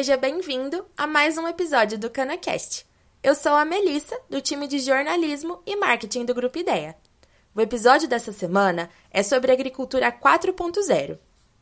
seja 0.00 0.16
bem-vindo 0.16 0.82
a 0.96 1.06
mais 1.06 1.36
um 1.36 1.46
episódio 1.46 1.98
do 1.98 2.08
CanaCast. 2.08 2.86
Eu 3.22 3.34
sou 3.34 3.52
a 3.52 3.66
Melissa, 3.66 4.18
do 4.30 4.40
time 4.40 4.66
de 4.66 4.78
jornalismo 4.78 5.60
e 5.66 5.76
marketing 5.76 6.24
do 6.24 6.32
Grupo 6.32 6.58
Ideia. 6.58 6.96
O 7.54 7.60
episódio 7.60 8.08
dessa 8.08 8.32
semana 8.32 8.88
é 9.10 9.22
sobre 9.22 9.52
agricultura 9.52 10.10
4.0. 10.10 11.18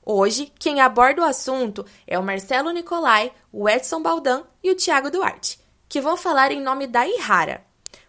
Hoje, 0.06 0.52
quem 0.56 0.80
aborda 0.80 1.22
o 1.22 1.24
assunto 1.24 1.84
é 2.06 2.16
o 2.16 2.22
Marcelo 2.22 2.70
Nicolai, 2.70 3.32
o 3.52 3.68
Edson 3.68 4.00
Baldan 4.00 4.44
e 4.62 4.70
o 4.70 4.76
Tiago 4.76 5.10
Duarte, 5.10 5.58
que 5.88 6.00
vão 6.00 6.16
falar 6.16 6.52
em 6.52 6.62
nome 6.62 6.86
da 6.86 7.08
Ihara. 7.08 7.64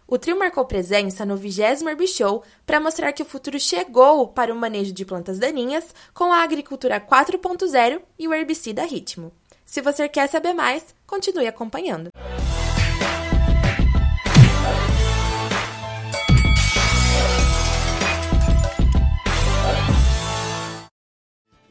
O 0.06 0.16
trio 0.16 0.38
marcou 0.38 0.64
presença 0.64 1.26
no 1.26 1.36
20 1.36 1.82
Herbishow 1.88 2.44
para 2.64 2.78
mostrar 2.78 3.12
que 3.12 3.22
o 3.24 3.26
futuro 3.26 3.58
chegou 3.58 4.28
para 4.28 4.54
o 4.54 4.56
manejo 4.56 4.92
de 4.92 5.04
plantas 5.04 5.40
daninhas 5.40 5.92
com 6.14 6.32
a 6.32 6.44
agricultura 6.44 7.00
4.0 7.00 8.00
e 8.16 8.28
o 8.28 8.32
herbicida 8.32 8.84
Ritmo. 8.84 9.32
Se 9.70 9.80
você 9.80 10.08
quer 10.08 10.28
saber 10.28 10.52
mais, 10.52 10.84
continue 11.06 11.46
acompanhando. 11.46 12.10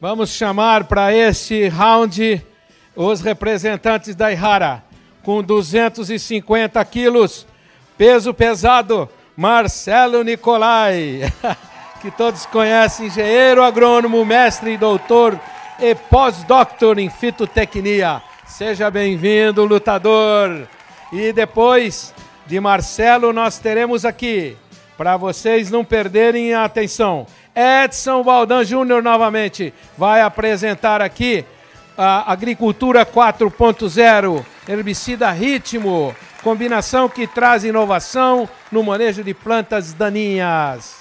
Vamos 0.00 0.30
chamar 0.30 0.84
para 0.84 1.12
esse 1.14 1.68
round 1.68 2.42
os 2.96 3.20
representantes 3.20 4.14
da 4.14 4.32
Ihara, 4.32 4.82
com 5.22 5.42
250 5.42 6.82
quilos, 6.86 7.46
peso 7.98 8.32
pesado, 8.32 9.10
Marcelo 9.36 10.24
Nicolai, 10.24 11.30
que 12.00 12.10
todos 12.10 12.46
conhecem, 12.46 13.08
engenheiro 13.08 13.62
agrônomo, 13.62 14.24
mestre 14.24 14.72
e 14.72 14.78
doutor 14.78 15.38
e 15.80 15.94
pós-doutor 15.94 16.98
em 16.98 17.08
fitotecnia. 17.08 18.22
Seja 18.46 18.90
bem-vindo, 18.90 19.64
lutador. 19.64 20.68
E 21.12 21.32
depois 21.32 22.14
de 22.46 22.60
Marcelo, 22.60 23.32
nós 23.32 23.58
teremos 23.58 24.04
aqui, 24.04 24.56
para 24.98 25.16
vocês 25.16 25.70
não 25.70 25.84
perderem 25.84 26.52
a 26.52 26.64
atenção, 26.64 27.26
Edson 27.54 28.22
Baldan 28.22 28.64
Júnior 28.64 29.02
novamente 29.02 29.72
vai 29.96 30.20
apresentar 30.20 31.00
aqui 31.00 31.44
a 31.96 32.30
Agricultura 32.30 33.04
4.0, 33.04 34.44
herbicida 34.68 35.30
ritmo, 35.30 36.14
combinação 36.42 37.08
que 37.08 37.26
traz 37.26 37.64
inovação 37.64 38.48
no 38.70 38.82
manejo 38.82 39.24
de 39.24 39.34
plantas 39.34 39.92
daninhas. 39.92 41.00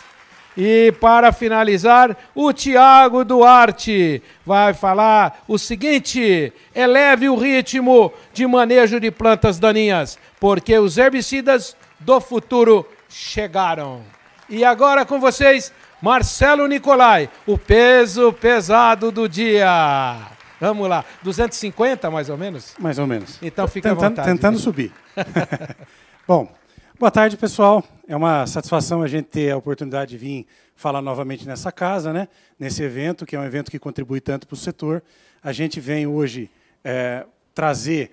E 0.58 0.92
para 1.00 1.32
finalizar, 1.32 2.18
o 2.34 2.52
Tiago 2.52 3.24
Duarte 3.24 4.22
vai 4.46 4.74
falar 4.74 5.44
o 5.48 5.58
seguinte: 5.58 6.52
eleve 6.74 7.30
o 7.30 7.36
ritmo 7.36 8.12
de 8.34 8.46
manejo 8.46 9.00
de 9.00 9.12
plantas 9.12 9.60
daninhas, 9.60 10.18
porque 10.40 10.78
os 10.78 10.98
herbicidas 10.98 11.76
do 12.00 12.20
futuro 12.20 12.86
chegaram. 13.08 14.02
E 14.50 14.66
agora 14.66 15.06
com 15.06 15.20
vocês, 15.20 15.72
Marcelo 16.02 16.68
Nicolai, 16.68 17.30
o 17.46 17.58
peso 17.58 18.34
pesado 18.34 19.12
do 19.12 19.30
dia. 19.30 20.18
Vamos 20.60 20.90
lá, 20.90 21.06
250 21.24 22.12
mais 22.12 22.30
ou 22.30 22.38
menos? 22.38 22.74
Mais 22.78 23.00
ou 23.00 23.08
menos. 23.08 23.38
Então 23.42 23.68
fica 23.68 23.90
tentando, 23.90 24.06
à 24.06 24.10
vontade. 24.10 24.28
Tentando 24.28 24.60
subir. 24.60 24.92
Bom, 26.28 26.52
boa 27.00 27.10
tarde, 27.10 27.38
pessoal. 27.38 27.82
É 28.10 28.14
uma 28.14 28.46
satisfação 28.46 29.02
a 29.02 29.08
gente 29.08 29.28
ter 29.28 29.52
a 29.52 29.58
oportunidade 29.58 30.12
de 30.12 30.18
vir 30.18 30.46
falar 30.76 31.02
novamente 31.02 31.48
nessa 31.48 31.72
casa, 31.72 32.12
né? 32.12 32.28
nesse 32.60 32.84
evento, 32.84 33.26
que 33.26 33.38
é 33.38 33.40
um 33.40 33.44
evento 33.46 33.72
que 33.72 33.80
contribui 33.80 34.20
tanto 34.20 34.46
para 34.46 34.54
o 34.54 34.58
setor. 34.58 35.02
A 35.42 35.54
gente 35.54 35.80
vem 35.80 36.06
hoje 36.06 36.52
é, 36.84 37.26
trazer 37.56 38.12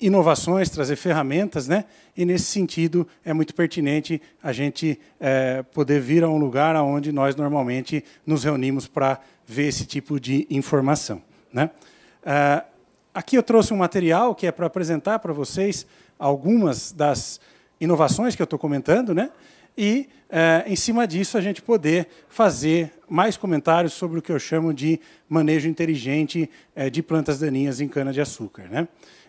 inovações, 0.00 0.68
trazer 0.68 0.96
ferramentas, 0.96 1.68
né? 1.68 1.84
E 2.16 2.24
nesse 2.24 2.46
sentido 2.46 3.06
é 3.24 3.32
muito 3.32 3.54
pertinente 3.54 4.20
a 4.42 4.52
gente 4.52 4.98
é, 5.20 5.62
poder 5.62 6.00
vir 6.00 6.24
a 6.24 6.28
um 6.28 6.36
lugar 6.36 6.74
onde 6.82 7.12
nós 7.12 7.36
normalmente 7.36 8.04
nos 8.26 8.42
reunimos 8.42 8.88
para 8.88 9.20
ver 9.46 9.68
esse 9.68 9.86
tipo 9.86 10.18
de 10.18 10.48
informação, 10.50 11.22
né? 11.52 11.70
É, 12.24 12.64
aqui 13.14 13.38
eu 13.38 13.42
trouxe 13.42 13.72
um 13.72 13.76
material 13.76 14.34
que 14.34 14.48
é 14.48 14.52
para 14.52 14.66
apresentar 14.66 15.20
para 15.20 15.32
vocês 15.32 15.86
algumas 16.18 16.90
das 16.90 17.40
inovações 17.80 18.34
que 18.34 18.42
eu 18.42 18.44
estou 18.44 18.58
comentando, 18.58 19.14
né? 19.14 19.30
E 19.76 20.08
é, 20.30 20.64
em 20.66 20.74
cima 20.74 21.06
disso 21.06 21.36
a 21.36 21.40
gente 21.40 21.60
poder 21.60 22.08
fazer 22.28 22.92
mais 23.08 23.36
comentários 23.36 23.92
sobre 23.92 24.18
o 24.18 24.22
que 24.22 24.32
eu 24.32 24.38
chamo 24.38 24.72
de 24.72 24.98
manejo 25.28 25.68
inteligente 25.68 26.50
é, 26.74 26.88
de 26.88 27.02
plantas 27.02 27.38
daninhas 27.38 27.80
em 27.80 27.88
cana 27.88 28.12
de 28.12 28.20
açúcar, 28.20 28.68
né? 28.68 28.88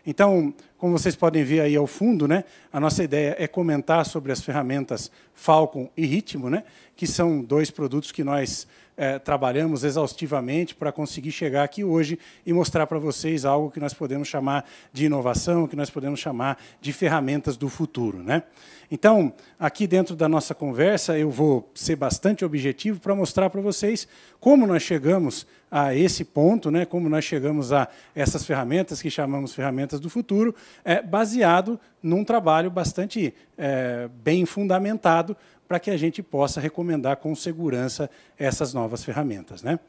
Então, 0.09 0.53
como 0.77 0.97
vocês 0.97 1.17
podem 1.17 1.43
ver 1.43 1.59
aí 1.59 1.75
ao 1.75 1.85
fundo, 1.85 2.29
né, 2.29 2.45
a 2.71 2.79
nossa 2.79 3.03
ideia 3.03 3.35
é 3.37 3.45
comentar 3.45 4.05
sobre 4.05 4.31
as 4.31 4.41
ferramentas 4.41 5.11
Falcon 5.33 5.89
e 5.97 6.05
Ritmo, 6.05 6.49
né, 6.49 6.63
que 6.95 7.05
são 7.05 7.41
dois 7.41 7.69
produtos 7.69 8.09
que 8.09 8.23
nós 8.23 8.65
é, 8.97 9.19
trabalhamos 9.19 9.83
exaustivamente 9.83 10.73
para 10.73 10.91
conseguir 10.91 11.31
chegar 11.31 11.63
aqui 11.63 11.83
hoje 11.83 12.17
e 12.43 12.51
mostrar 12.51 12.87
para 12.87 12.97
vocês 12.97 13.45
algo 13.45 13.69
que 13.69 13.79
nós 13.79 13.93
podemos 13.93 14.27
chamar 14.27 14.67
de 14.91 15.05
inovação, 15.05 15.67
que 15.67 15.75
nós 15.75 15.91
podemos 15.91 16.19
chamar 16.19 16.57
de 16.81 16.91
ferramentas 16.91 17.55
do 17.55 17.69
futuro. 17.69 18.23
Né? 18.23 18.41
Então, 18.89 19.31
aqui 19.59 19.85
dentro 19.85 20.15
da 20.15 20.27
nossa 20.27 20.55
conversa, 20.55 21.17
eu 21.17 21.29
vou 21.29 21.69
ser 21.75 21.95
bastante 21.95 22.43
objetivo 22.43 22.99
para 22.99 23.13
mostrar 23.13 23.49
para 23.51 23.61
vocês 23.61 24.07
como 24.39 24.65
nós 24.65 24.81
chegamos 24.81 25.45
a 25.69 25.93
esse 25.93 26.23
ponto, 26.23 26.71
né, 26.71 26.85
como 26.85 27.09
nós 27.09 27.25
chegamos 27.25 27.73
a 27.73 27.89
essas 28.15 28.45
ferramentas 28.45 29.01
que 29.01 29.11
chamamos 29.11 29.53
ferramentas 29.53 29.99
do 29.99 30.09
futuro, 30.09 30.55
é 30.83 31.01
baseado 31.01 31.77
num 32.01 32.23
trabalho 32.23 32.71
bastante 32.71 33.33
é, 33.57 34.09
bem 34.23 34.45
fundamentado 34.45 35.35
para 35.67 35.79
que 35.79 35.91
a 35.91 35.97
gente 35.97 36.23
possa 36.23 36.61
recomendar 36.61 37.17
com 37.17 37.35
segurança 37.35 38.09
essas 38.37 38.73
novas 38.73 39.03
ferramentas. 39.03 39.61
Né? 39.61 39.79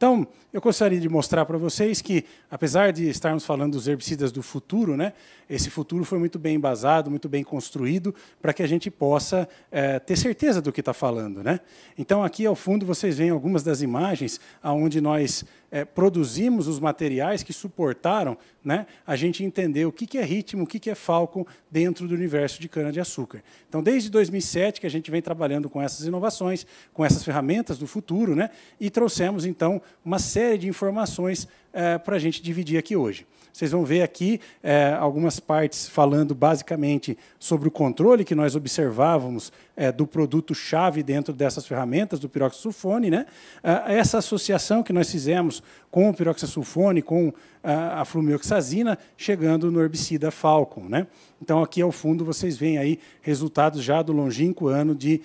Então, 0.00 0.26
eu 0.50 0.62
gostaria 0.62 0.98
de 0.98 1.10
mostrar 1.10 1.44
para 1.44 1.58
vocês 1.58 2.00
que, 2.00 2.24
apesar 2.50 2.90
de 2.90 3.06
estarmos 3.10 3.44
falando 3.44 3.74
dos 3.74 3.86
herbicidas 3.86 4.32
do 4.32 4.42
futuro, 4.42 4.96
né, 4.96 5.12
esse 5.48 5.68
futuro 5.68 6.06
foi 6.06 6.18
muito 6.18 6.38
bem 6.38 6.56
embasado, 6.56 7.10
muito 7.10 7.28
bem 7.28 7.44
construído, 7.44 8.14
para 8.40 8.54
que 8.54 8.62
a 8.62 8.66
gente 8.66 8.90
possa 8.90 9.46
é, 9.70 9.98
ter 9.98 10.16
certeza 10.16 10.62
do 10.62 10.72
que 10.72 10.80
está 10.80 10.94
falando. 10.94 11.44
Né? 11.44 11.60
Então, 11.98 12.24
aqui 12.24 12.46
ao 12.46 12.54
fundo, 12.54 12.86
vocês 12.86 13.18
veem 13.18 13.28
algumas 13.28 13.62
das 13.62 13.82
imagens 13.82 14.40
onde 14.64 15.02
nós 15.02 15.44
é, 15.70 15.84
produzimos 15.84 16.66
os 16.66 16.80
materiais 16.80 17.42
que 17.42 17.52
suportaram 17.52 18.36
né, 18.62 18.86
a 19.06 19.16
gente 19.16 19.44
entender 19.44 19.86
o 19.86 19.92
que, 19.92 20.06
que 20.06 20.18
é 20.18 20.24
ritmo, 20.24 20.64
o 20.64 20.66
que, 20.66 20.78
que 20.78 20.90
é 20.90 20.94
Falcon 20.94 21.46
dentro 21.70 22.06
do 22.06 22.14
universo 22.14 22.60
de 22.60 22.68
cana-de-açúcar. 22.68 23.42
Então, 23.68 23.82
desde 23.82 24.10
2007 24.10 24.80
que 24.80 24.86
a 24.86 24.90
gente 24.90 25.10
vem 25.10 25.22
trabalhando 25.22 25.70
com 25.70 25.80
essas 25.80 26.06
inovações, 26.06 26.66
com 26.92 27.04
essas 27.04 27.24
ferramentas 27.24 27.78
do 27.78 27.86
futuro, 27.86 28.34
né, 28.34 28.50
e 28.78 28.90
trouxemos, 28.90 29.46
então, 29.46 29.80
uma 30.04 30.18
série 30.18 30.58
de 30.58 30.68
informações 30.68 31.48
é, 31.72 31.98
para 31.98 32.16
a 32.16 32.18
gente 32.18 32.42
dividir 32.42 32.78
aqui 32.78 32.96
hoje. 32.96 33.26
Vocês 33.52 33.72
vão 33.72 33.84
ver 33.84 34.02
aqui 34.02 34.40
é, 34.62 34.96
algumas 34.98 35.40
partes 35.40 35.88
falando 35.88 36.34
basicamente 36.34 37.18
sobre 37.38 37.68
o 37.68 37.70
controle 37.70 38.24
que 38.24 38.34
nós 38.34 38.54
observávamos 38.54 39.52
é, 39.76 39.90
do 39.90 40.06
produto-chave 40.06 41.02
dentro 41.02 41.34
dessas 41.34 41.66
ferramentas 41.66 42.20
do 42.20 42.28
piroxasulfone. 42.28 43.10
Né? 43.10 43.26
É, 43.62 43.96
essa 43.96 44.18
associação 44.18 44.82
que 44.82 44.92
nós 44.92 45.10
fizemos 45.10 45.62
com 45.90 46.08
o 46.08 46.14
piroxasulfone, 46.14 47.02
com 47.02 47.32
a, 47.62 48.00
a 48.00 48.04
flumioxazina, 48.04 48.96
chegando 49.16 49.70
no 49.70 49.80
herbicida 49.82 50.30
Falcon. 50.30 50.88
Né? 50.88 51.06
Então, 51.42 51.62
aqui 51.62 51.82
ao 51.82 51.90
fundo, 51.90 52.24
vocês 52.24 52.56
veem 52.56 52.78
aí 52.78 52.98
resultados 53.20 53.82
já 53.82 54.00
do 54.00 54.12
longínquo 54.12 54.68
ano 54.68 54.94
de 54.94 55.20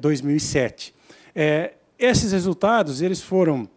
2007. 0.00 0.94
É, 1.34 1.42
é, 1.42 1.74
esses 1.98 2.32
resultados 2.32 3.02
eles 3.02 3.20
foram 3.20 3.68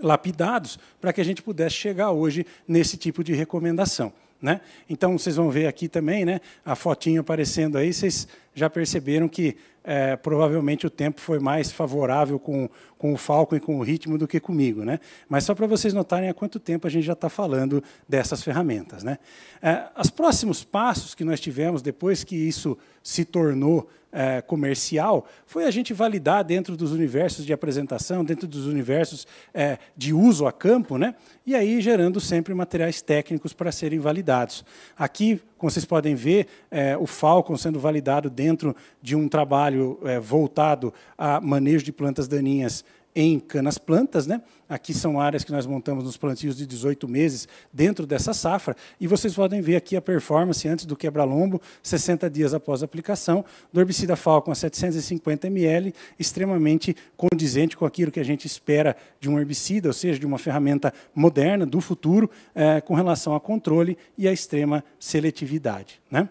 lapidados 0.00 0.78
para 1.00 1.12
que 1.12 1.20
a 1.20 1.24
gente 1.24 1.42
pudesse 1.42 1.76
chegar 1.76 2.10
hoje 2.10 2.46
nesse 2.66 2.96
tipo 2.96 3.22
de 3.22 3.32
recomendação. 3.34 4.12
Né? 4.40 4.60
Então, 4.90 5.16
vocês 5.16 5.36
vão 5.36 5.50
ver 5.50 5.68
aqui 5.68 5.88
também 5.88 6.24
né, 6.24 6.40
a 6.64 6.74
fotinha 6.74 7.20
aparecendo 7.20 7.78
aí, 7.78 7.92
vocês 7.92 8.26
já 8.54 8.68
perceberam 8.68 9.28
que 9.28 9.56
é, 9.84 10.14
provavelmente 10.16 10.86
o 10.86 10.90
tempo 10.90 11.20
foi 11.20 11.38
mais 11.38 11.72
favorável 11.72 12.38
com, 12.38 12.68
com 12.96 13.12
o 13.12 13.16
Falcon 13.16 13.56
e 13.56 13.60
com 13.60 13.78
o 13.78 13.82
ritmo 13.82 14.16
do 14.16 14.28
que 14.28 14.38
comigo. 14.38 14.84
Né? 14.84 15.00
Mas 15.28 15.44
só 15.44 15.54
para 15.54 15.66
vocês 15.66 15.92
notarem 15.92 16.28
há 16.28 16.34
quanto 16.34 16.60
tempo 16.60 16.86
a 16.86 16.90
gente 16.90 17.04
já 17.04 17.14
está 17.14 17.28
falando 17.28 17.82
dessas 18.08 18.42
ferramentas. 18.42 19.02
Né? 19.02 19.18
É, 19.60 19.88
os 19.98 20.10
próximos 20.10 20.62
passos 20.62 21.14
que 21.14 21.24
nós 21.24 21.40
tivemos 21.40 21.82
depois 21.82 22.22
que 22.22 22.36
isso 22.36 22.78
se 23.02 23.24
tornou 23.24 23.88
é, 24.12 24.42
comercial 24.42 25.26
foi 25.46 25.64
a 25.64 25.70
gente 25.70 25.94
validar 25.94 26.44
dentro 26.44 26.76
dos 26.76 26.92
universos 26.92 27.46
de 27.46 27.52
apresentação, 27.52 28.22
dentro 28.22 28.46
dos 28.46 28.66
universos 28.66 29.26
é, 29.54 29.78
de 29.96 30.12
uso 30.12 30.46
a 30.46 30.52
campo, 30.52 30.98
né? 30.98 31.14
e 31.46 31.54
aí 31.54 31.80
gerando 31.80 32.20
sempre 32.20 32.52
materiais 32.54 33.00
técnicos 33.00 33.54
para 33.54 33.72
serem 33.72 33.98
validados. 33.98 34.64
Aqui, 34.96 35.40
como 35.62 35.70
vocês 35.70 35.84
podem 35.84 36.16
ver, 36.16 36.48
é, 36.72 36.96
o 36.96 37.06
Falcon 37.06 37.56
sendo 37.56 37.78
validado 37.78 38.28
dentro 38.28 38.74
de 39.00 39.14
um 39.14 39.28
trabalho 39.28 39.96
é, 40.02 40.18
voltado 40.18 40.92
a 41.16 41.40
manejo 41.40 41.84
de 41.84 41.92
plantas 41.92 42.26
daninhas 42.26 42.84
em 43.14 43.38
canas 43.38 43.78
plantas, 43.78 44.26
né? 44.26 44.40
Aqui 44.68 44.94
são 44.94 45.20
áreas 45.20 45.44
que 45.44 45.52
nós 45.52 45.66
montamos 45.66 46.04
nos 46.04 46.16
plantios 46.16 46.56
de 46.56 46.66
18 46.66 47.06
meses 47.06 47.46
dentro 47.70 48.06
dessa 48.06 48.32
safra, 48.32 48.74
e 48.98 49.06
vocês 49.06 49.34
podem 49.34 49.60
ver 49.60 49.76
aqui 49.76 49.96
a 49.96 50.00
performance 50.00 50.66
antes 50.66 50.86
do 50.86 50.96
quebra-lombo, 50.96 51.60
60 51.82 52.30
dias 52.30 52.54
após 52.54 52.82
a 52.82 52.86
aplicação, 52.86 53.44
do 53.70 53.80
herbicida 53.80 54.16
Falcon 54.16 54.50
a 54.50 54.54
750 54.54 55.46
ml, 55.48 55.94
extremamente 56.18 56.96
condizente 57.16 57.76
com 57.76 57.84
aquilo 57.84 58.10
que 58.10 58.20
a 58.20 58.24
gente 58.24 58.46
espera 58.46 58.96
de 59.20 59.28
um 59.28 59.38
herbicida, 59.38 59.88
ou 59.88 59.92
seja, 59.92 60.18
de 60.18 60.24
uma 60.24 60.38
ferramenta 60.38 60.92
moderna 61.14 61.66
do 61.66 61.80
futuro, 61.80 62.30
é, 62.54 62.80
com 62.80 62.94
relação 62.94 63.34
a 63.34 63.40
controle 63.40 63.98
e 64.16 64.26
a 64.26 64.32
extrema 64.32 64.82
seletividade. 64.98 66.00
Né? 66.10 66.28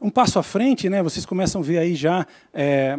Um 0.00 0.10
passo 0.10 0.38
à 0.38 0.42
frente, 0.44 0.88
né, 0.88 1.02
vocês 1.02 1.26
começam 1.26 1.60
a 1.60 1.64
ver 1.64 1.78
aí 1.78 1.96
já 1.96 2.24
é, 2.54 2.96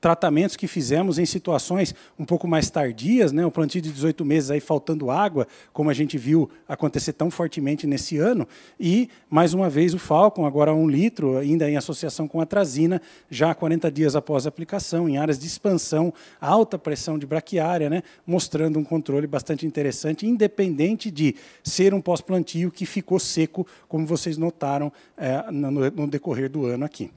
tratamentos 0.00 0.56
que 0.56 0.66
fizemos 0.66 1.18
em 1.18 1.26
situações 1.26 1.94
um 2.18 2.24
pouco 2.24 2.46
mais 2.46 2.70
tardias, 2.70 3.32
né, 3.32 3.44
o 3.44 3.50
plantio 3.50 3.80
de 3.80 3.92
18 3.92 4.24
meses 4.24 4.50
aí 4.50 4.60
faltando 4.60 5.10
água, 5.10 5.46
como 5.72 5.90
a 5.90 5.94
gente 5.94 6.16
viu 6.16 6.48
acontecer 6.68 7.12
tão 7.12 7.30
fortemente 7.30 7.86
nesse 7.86 8.18
ano, 8.18 8.46
e 8.78 9.08
mais 9.28 9.54
uma 9.54 9.68
vez 9.68 9.94
o 9.94 9.98
Falcon, 9.98 10.46
agora 10.46 10.72
um 10.72 10.88
litro, 10.88 11.36
ainda 11.36 11.68
em 11.68 11.76
associação 11.76 12.28
com 12.28 12.40
a 12.40 12.46
trazina, 12.46 13.00
já 13.30 13.54
40 13.54 13.90
dias 13.90 14.14
após 14.14 14.46
a 14.46 14.48
aplicação, 14.48 15.08
em 15.08 15.18
áreas 15.18 15.38
de 15.38 15.46
expansão, 15.46 16.12
alta 16.40 16.78
pressão 16.78 17.18
de 17.18 17.26
braquiária, 17.26 17.90
né, 17.90 18.02
mostrando 18.26 18.78
um 18.78 18.84
controle 18.84 19.26
bastante 19.26 19.66
interessante, 19.66 20.26
independente 20.26 21.10
de 21.10 21.34
ser 21.62 21.92
um 21.92 22.00
pós-plantio 22.00 22.70
que 22.70 22.86
ficou 22.86 23.18
seco, 23.18 23.66
como 23.88 24.06
vocês 24.06 24.36
notaram 24.36 24.92
é, 25.16 25.50
no, 25.50 25.70
no 25.70 26.06
decorrer 26.06 26.48
do 26.48 26.66
ano 26.66 26.84
aqui. 26.84 27.10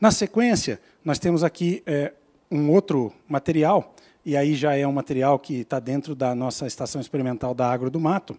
Na 0.00 0.12
sequência, 0.12 0.80
nós 1.04 1.18
temos 1.18 1.42
aqui 1.42 1.82
é, 1.84 2.12
um 2.48 2.70
outro 2.70 3.12
material, 3.28 3.96
e 4.24 4.36
aí 4.36 4.54
já 4.54 4.76
é 4.76 4.86
um 4.86 4.92
material 4.92 5.40
que 5.40 5.62
está 5.62 5.80
dentro 5.80 6.14
da 6.14 6.36
nossa 6.36 6.68
estação 6.68 7.00
experimental 7.00 7.52
da 7.52 7.68
Agro 7.68 7.90
do 7.90 7.98
Mato, 7.98 8.38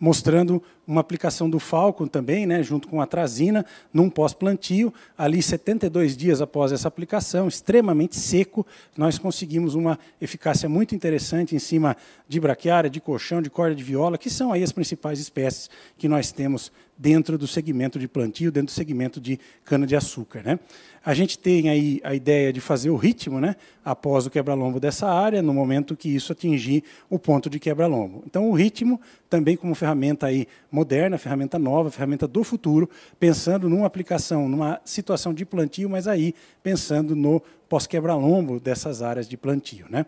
mostrando 0.00 0.60
uma 0.84 1.00
aplicação 1.00 1.48
do 1.48 1.60
Falcon 1.60 2.08
também, 2.08 2.44
né, 2.44 2.60
junto 2.60 2.88
com 2.88 3.00
a 3.00 3.06
trazina, 3.06 3.64
num 3.94 4.10
pós-plantio. 4.10 4.92
Ali, 5.16 5.40
72 5.40 6.16
dias 6.16 6.40
após 6.40 6.72
essa 6.72 6.88
aplicação, 6.88 7.46
extremamente 7.46 8.16
seco, 8.16 8.66
nós 8.96 9.18
conseguimos 9.18 9.76
uma 9.76 9.96
eficácia 10.20 10.68
muito 10.68 10.92
interessante 10.92 11.54
em 11.54 11.60
cima 11.60 11.96
de 12.28 12.40
braquiária, 12.40 12.90
de 12.90 13.00
colchão, 13.00 13.40
de 13.40 13.48
corda 13.48 13.76
de 13.76 13.84
viola, 13.84 14.18
que 14.18 14.28
são 14.28 14.52
aí 14.52 14.64
as 14.64 14.72
principais 14.72 15.20
espécies 15.20 15.70
que 15.96 16.08
nós 16.08 16.32
temos 16.32 16.72
dentro 17.02 17.36
do 17.36 17.48
segmento 17.48 17.98
de 17.98 18.06
plantio, 18.06 18.52
dentro 18.52 18.72
do 18.72 18.76
segmento 18.76 19.20
de 19.20 19.36
cana-de-açúcar. 19.64 20.40
Né? 20.44 20.60
A 21.04 21.12
gente 21.14 21.36
tem 21.36 21.68
aí 21.68 22.00
a 22.04 22.14
ideia 22.14 22.52
de 22.52 22.60
fazer 22.60 22.90
o 22.90 22.96
ritmo 22.96 23.40
né, 23.40 23.56
após 23.84 24.24
o 24.24 24.30
quebra-lombo 24.30 24.78
dessa 24.78 25.08
área, 25.08 25.42
no 25.42 25.52
momento 25.52 25.96
que 25.96 26.08
isso 26.08 26.30
atingir 26.30 26.84
o 27.10 27.18
ponto 27.18 27.50
de 27.50 27.58
quebra-lombo. 27.58 28.22
Então, 28.24 28.48
o 28.48 28.52
ritmo, 28.52 29.00
também 29.28 29.56
como 29.56 29.74
ferramenta 29.74 30.26
aí 30.26 30.46
moderna, 30.70 31.18
ferramenta 31.18 31.58
nova, 31.58 31.90
ferramenta 31.90 32.28
do 32.28 32.44
futuro, 32.44 32.88
pensando 33.18 33.68
numa 33.68 33.86
aplicação, 33.86 34.48
numa 34.48 34.80
situação 34.84 35.34
de 35.34 35.44
plantio, 35.44 35.90
mas 35.90 36.06
aí 36.06 36.32
pensando 36.62 37.16
no 37.16 37.42
pós-quebra-lombo 37.68 38.60
dessas 38.60 39.02
áreas 39.02 39.28
de 39.28 39.36
plantio. 39.36 39.86
Né? 39.90 40.06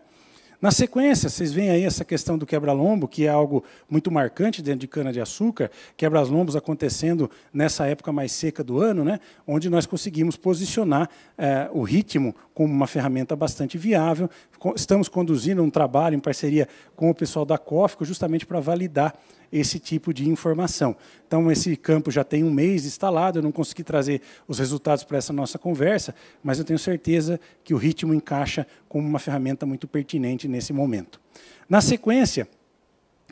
Na 0.61 0.71
sequência, 0.71 1.29
vocês 1.29 1.51
veem 1.51 1.69
aí 1.69 1.83
essa 1.83 2.05
questão 2.05 2.37
do 2.37 2.45
quebra-lombo, 2.45 3.07
que 3.07 3.25
é 3.25 3.29
algo 3.29 3.63
muito 3.89 4.09
marcante 4.09 4.61
dentro 4.61 4.79
de 4.79 4.87
cana-de-açúcar, 4.87 5.69
quebra-lombos 5.97 6.55
acontecendo 6.55 7.29
nessa 7.53 7.85
época 7.87 8.11
mais 8.11 8.31
seca 8.31 8.63
do 8.63 8.79
ano, 8.79 9.03
né, 9.03 9.19
onde 9.45 9.69
nós 9.69 9.85
conseguimos 9.85 10.37
posicionar 10.37 11.09
eh, 11.37 11.69
o 11.73 11.83
ritmo 11.83 12.35
como 12.53 12.73
uma 12.73 12.87
ferramenta 12.87 13.35
bastante 13.35 13.77
viável. 13.77 14.29
Estamos 14.75 15.09
conduzindo 15.09 15.61
um 15.61 15.69
trabalho 15.69 16.15
em 16.15 16.19
parceria 16.19 16.67
com 16.95 17.09
o 17.09 17.15
pessoal 17.15 17.45
da 17.45 17.57
COFCO, 17.57 18.05
justamente 18.05 18.45
para 18.45 18.59
validar 18.59 19.13
esse 19.51 19.79
tipo 19.79 20.13
de 20.13 20.29
informação. 20.29 20.95
Então, 21.27 21.51
esse 21.51 21.75
campo 21.75 22.11
já 22.11 22.23
tem 22.23 22.43
um 22.43 22.51
mês 22.51 22.85
instalado, 22.85 23.39
eu 23.39 23.43
não 23.43 23.51
consegui 23.51 23.83
trazer 23.83 24.21
os 24.47 24.59
resultados 24.59 25.03
para 25.03 25.17
essa 25.17 25.33
nossa 25.33 25.57
conversa, 25.57 26.13
mas 26.43 26.59
eu 26.59 26.65
tenho 26.65 26.79
certeza 26.79 27.39
que 27.63 27.73
o 27.73 27.77
ritmo 27.77 28.13
encaixa 28.13 28.65
como 28.87 29.07
uma 29.07 29.19
ferramenta 29.19 29.65
muito 29.65 29.87
pertinente 29.87 30.47
nesse 30.47 30.71
momento. 30.71 31.19
Na 31.67 31.81
sequência, 31.81 32.47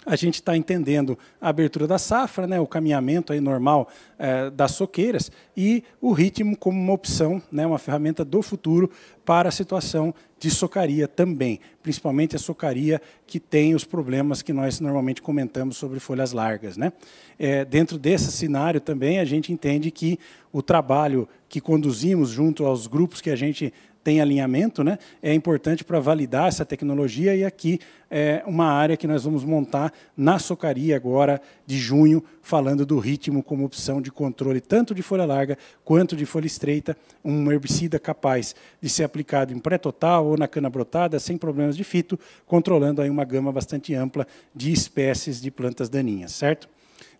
a 0.05 0.15
gente 0.15 0.35
está 0.35 0.55
entendendo 0.55 1.17
a 1.39 1.49
abertura 1.49 1.87
da 1.87 1.97
safra, 1.97 2.47
né, 2.47 2.59
o 2.59 2.67
caminhamento 2.67 3.33
aí 3.33 3.39
normal 3.39 3.87
é, 4.17 4.49
das 4.49 4.71
soqueiras 4.71 5.31
e 5.55 5.83
o 6.01 6.11
ritmo 6.11 6.57
como 6.57 6.79
uma 6.79 6.93
opção, 6.93 7.41
né, 7.51 7.65
uma 7.65 7.79
ferramenta 7.79 8.23
do 8.25 8.41
futuro 8.41 8.89
para 9.25 9.49
a 9.49 9.51
situação 9.51 10.13
de 10.37 10.51
socaria 10.51 11.07
também, 11.07 11.59
principalmente 11.81 12.35
a 12.35 12.39
socaria 12.39 13.01
que 13.25 13.39
tem 13.39 13.73
os 13.73 13.85
problemas 13.85 14.41
que 14.41 14.51
nós 14.51 14.81
normalmente 14.81 15.21
comentamos 15.21 15.77
sobre 15.77 15.99
folhas 15.99 16.33
largas. 16.33 16.75
Né? 16.75 16.91
É, 17.39 17.63
dentro 17.63 17.97
desse 17.97 18.31
cenário 18.31 18.81
também 18.81 19.19
a 19.19 19.25
gente 19.25 19.53
entende 19.53 19.89
que 19.89 20.19
o 20.51 20.61
trabalho 20.61 21.27
que 21.47 21.61
conduzimos 21.61 22.29
junto 22.29 22.65
aos 22.65 22.87
grupos 22.87 23.21
que 23.21 23.29
a 23.29 23.35
gente 23.35 23.73
tem 24.03 24.19
alinhamento, 24.19 24.83
né, 24.83 24.97
é 25.21 25.33
importante 25.33 25.83
para 25.83 25.99
validar 25.99 26.47
essa 26.47 26.65
tecnologia 26.65 27.35
e 27.35 27.45
aqui 27.45 27.79
é 28.11 28.43
uma 28.45 28.65
área 28.65 28.97
que 28.97 29.07
nós 29.07 29.23
vamos 29.23 29.43
montar 29.43 29.91
na 30.15 30.37
Socaria 30.37 30.95
agora 30.95 31.41
de 31.65 31.77
junho, 31.77 32.23
falando 32.41 32.85
do 32.85 32.99
ritmo 32.99 33.41
como 33.41 33.65
opção 33.65 34.01
de 34.01 34.11
controle 34.11 34.59
tanto 34.59 34.93
de 34.93 35.01
folha 35.01 35.25
larga 35.25 35.57
quanto 35.83 36.15
de 36.15 36.25
folha 36.25 36.45
estreita, 36.45 36.95
um 37.23 37.51
herbicida 37.51 37.97
capaz 37.97 38.53
de 38.81 38.89
ser 38.89 39.03
aplicado 39.03 39.53
em 39.53 39.59
pré-total 39.59 40.27
ou 40.27 40.37
na 40.37 40.47
cana 40.47 40.69
brotada 40.69 41.19
sem 41.19 41.37
problemas 41.37 41.75
de 41.77 41.83
fito, 41.83 42.19
controlando 42.45 43.01
aí 43.01 43.09
uma 43.09 43.23
gama 43.23 43.51
bastante 43.51 43.95
ampla 43.95 44.27
de 44.53 44.71
espécies 44.71 45.41
de 45.41 45.49
plantas 45.49 45.89
daninhas, 45.89 46.33
certo? 46.33 46.67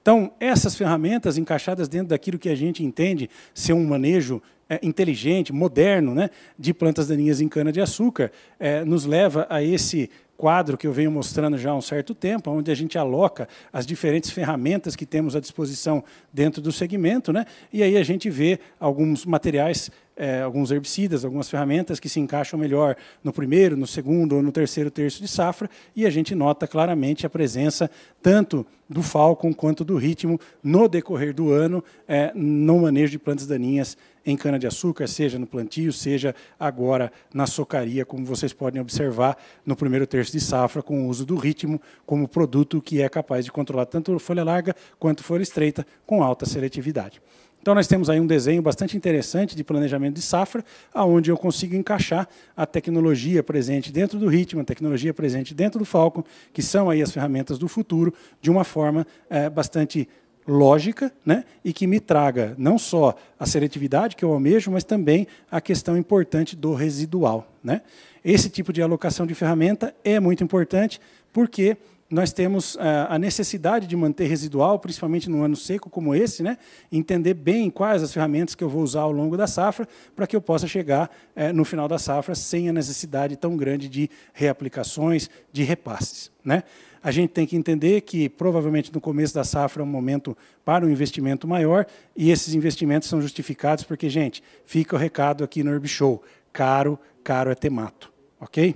Então, 0.03 0.33
essas 0.37 0.75
ferramentas 0.75 1.37
encaixadas 1.37 1.87
dentro 1.87 2.09
daquilo 2.09 2.37
que 2.37 2.49
a 2.49 2.55
gente 2.55 2.83
entende 2.83 3.29
ser 3.53 3.71
um 3.71 3.87
manejo 3.87 4.41
é, 4.69 4.79
inteligente, 4.81 5.53
moderno, 5.53 6.13
né, 6.13 6.29
de 6.57 6.73
plantas 6.73 7.07
daninhas 7.07 7.41
em 7.41 7.47
cana-de-açúcar, 7.47 8.31
é, 8.59 8.83
nos 8.83 9.05
leva 9.05 9.45
a 9.49 9.61
esse 9.61 10.09
quadro 10.35 10.77
que 10.77 10.85
eu 10.85 10.91
venho 10.91 11.11
mostrando 11.11 11.57
já 11.57 11.71
há 11.71 11.75
um 11.75 11.81
certo 11.81 12.13
tempo, 12.13 12.51
onde 12.51 12.71
a 12.71 12.75
gente 12.75 12.97
aloca 12.97 13.47
as 13.71 13.85
diferentes 13.85 14.29
ferramentas 14.29 14.95
que 14.95 15.05
temos 15.05 15.35
à 15.35 15.39
disposição 15.39 16.03
dentro 16.33 16.61
do 16.61 16.71
segmento, 16.71 17.31
né? 17.31 17.45
e 17.71 17.83
aí 17.83 17.95
a 17.95 18.03
gente 18.03 18.29
vê 18.29 18.59
alguns 18.79 19.25
materiais 19.25 19.89
é, 20.15 20.41
alguns 20.41 20.71
herbicidas, 20.71 21.25
algumas 21.25 21.49
ferramentas 21.49 21.99
que 21.99 22.07
se 22.07 22.19
encaixam 22.19 22.59
melhor 22.59 22.95
no 23.23 23.33
primeiro, 23.33 23.75
no 23.75 23.87
segundo 23.87 24.35
ou 24.35 24.43
no 24.43 24.51
terceiro 24.51 24.91
terço 24.91 25.21
de 25.21 25.27
safra, 25.27 25.69
e 25.95 26.05
a 26.05 26.09
gente 26.09 26.35
nota 26.35 26.67
claramente 26.67 27.25
a 27.25 27.29
presença 27.29 27.89
tanto 28.21 28.65
do 28.87 29.01
Falcon 29.01 29.53
quanto 29.53 29.83
do 29.83 29.97
ritmo 29.97 30.39
no 30.61 30.87
decorrer 30.87 31.33
do 31.33 31.51
ano 31.51 31.83
é, 32.07 32.31
no 32.35 32.81
manejo 32.81 33.11
de 33.11 33.19
plantas 33.19 33.47
daninhas 33.47 33.97
em 34.25 34.37
cana-de-açúcar, 34.37 35.07
seja 35.07 35.37
no 35.37 35.45
plantio, 35.45 35.91
seja 35.91 36.35
agora 36.59 37.11
na 37.33 37.45
socaria, 37.45 38.05
como 38.05 38.25
vocês 38.25 38.53
podem 38.53 38.81
observar 38.81 39.37
no 39.65 39.75
primeiro 39.75 40.07
terço 40.07 40.31
de 40.31 40.39
safra, 40.39 40.81
com 40.81 41.05
o 41.05 41.07
uso 41.07 41.25
do 41.25 41.35
ritmo 41.35 41.81
como 42.05 42.27
produto 42.27 42.81
que 42.81 43.01
é 43.01 43.09
capaz 43.09 43.45
de 43.45 43.51
controlar 43.51 43.85
tanto 43.85 44.17
folha 44.19 44.43
larga 44.43 44.75
quanto 44.99 45.23
folha 45.23 45.43
estreita 45.43 45.85
com 46.05 46.23
alta 46.23 46.45
seletividade. 46.45 47.21
Então, 47.63 47.73
nós 47.73 47.87
temos 47.87 48.09
aí 48.09 48.19
um 48.19 48.27
desenho 48.27 48.61
bastante 48.61 48.97
interessante 48.97 49.55
de 49.55 49.63
planejamento 49.63 50.15
de 50.15 50.21
safra, 50.21 50.65
aonde 50.93 51.31
eu 51.31 51.37
consigo 51.37 51.73
encaixar 51.77 52.27
a 52.57 52.65
tecnologia 52.65 53.41
presente 53.41 53.89
dentro 53.89 54.19
do 54.19 54.27
ritmo, 54.27 54.59
a 54.59 54.65
tecnologia 54.65 55.13
presente 55.13 55.53
dentro 55.53 55.79
do 55.79 55.85
Falcon, 55.85 56.25
que 56.51 56.61
são 56.61 56.89
aí 56.89 57.01
as 57.01 57.09
ferramentas 57.09 57.57
do 57.57 57.69
futuro, 57.69 58.13
de 58.41 58.51
uma 58.51 58.65
forma 58.65 59.07
é, 59.29 59.49
bastante 59.49 60.09
lógica, 60.47 61.11
né, 61.25 61.45
e 61.63 61.71
que 61.71 61.87
me 61.87 61.99
traga 61.99 62.53
não 62.57 62.77
só 62.77 63.15
a 63.39 63.45
seletividade 63.45 64.15
que 64.15 64.23
eu 64.23 64.31
almejo, 64.31 64.71
mas 64.71 64.83
também 64.83 65.27
a 65.49 65.61
questão 65.61 65.97
importante 65.97 66.55
do 66.55 66.73
residual. 66.73 67.47
Né? 67.63 67.81
Esse 68.23 68.49
tipo 68.49 68.73
de 68.73 68.81
alocação 68.81 69.25
de 69.25 69.33
ferramenta 69.33 69.95
é 70.03 70.19
muito 70.19 70.43
importante, 70.43 70.99
porque 71.31 71.77
nós 72.13 72.31
temos 72.31 72.77
eh, 72.79 73.07
a 73.09 73.17
necessidade 73.17 73.87
de 73.87 73.95
manter 73.95 74.27
residual, 74.27 74.77
principalmente 74.77 75.27
num 75.27 75.43
ano 75.43 75.55
seco 75.55 75.89
como 75.89 76.13
esse, 76.13 76.43
né? 76.43 76.59
entender 76.91 77.33
bem 77.33 77.71
quais 77.71 78.03
as 78.03 78.13
ferramentas 78.13 78.53
que 78.53 78.63
eu 78.63 78.69
vou 78.69 78.83
usar 78.83 79.01
ao 79.01 79.11
longo 79.11 79.35
da 79.35 79.47
safra, 79.47 79.87
para 80.15 80.27
que 80.27 80.35
eu 80.35 80.41
possa 80.41 80.67
chegar 80.67 81.09
eh, 81.35 81.51
no 81.51 81.65
final 81.65 81.87
da 81.87 81.97
safra 81.97 82.35
sem 82.35 82.69
a 82.69 82.73
necessidade 82.73 83.35
tão 83.35 83.57
grande 83.57 83.89
de 83.89 84.09
reaplicações, 84.31 85.27
de 85.51 85.63
repasses. 85.63 86.29
Né? 86.45 86.63
A 87.03 87.11
gente 87.11 87.31
tem 87.31 87.45
que 87.45 87.55
entender 87.57 88.01
que, 88.01 88.29
provavelmente, 88.29 88.93
no 88.93 89.01
começo 89.01 89.33
da 89.33 89.43
safra 89.43 89.83
é 89.83 89.85
um 89.85 89.89
momento 89.89 90.37
para 90.63 90.85
um 90.85 90.89
investimento 90.89 91.45
maior, 91.47 91.85
e 92.15 92.31
esses 92.31 92.53
investimentos 92.53 93.09
são 93.09 93.21
justificados 93.21 93.83
porque, 93.83 94.09
gente, 94.09 94.41
fica 94.65 94.95
o 94.95 94.99
recado 94.99 95.43
aqui 95.43 95.63
no 95.63 95.71
Herb 95.71 95.87
Show, 95.87 96.23
caro, 96.53 96.97
caro 97.23 97.51
é 97.51 97.55
ter 97.55 97.69
mato. 97.69 98.11
Ok? 98.39 98.75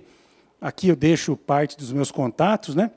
Aqui 0.59 0.89
eu 0.89 0.95
deixo 0.95 1.37
parte 1.37 1.77
dos 1.77 1.93
meus 1.93 2.11
contatos, 2.11 2.75
né? 2.75 2.91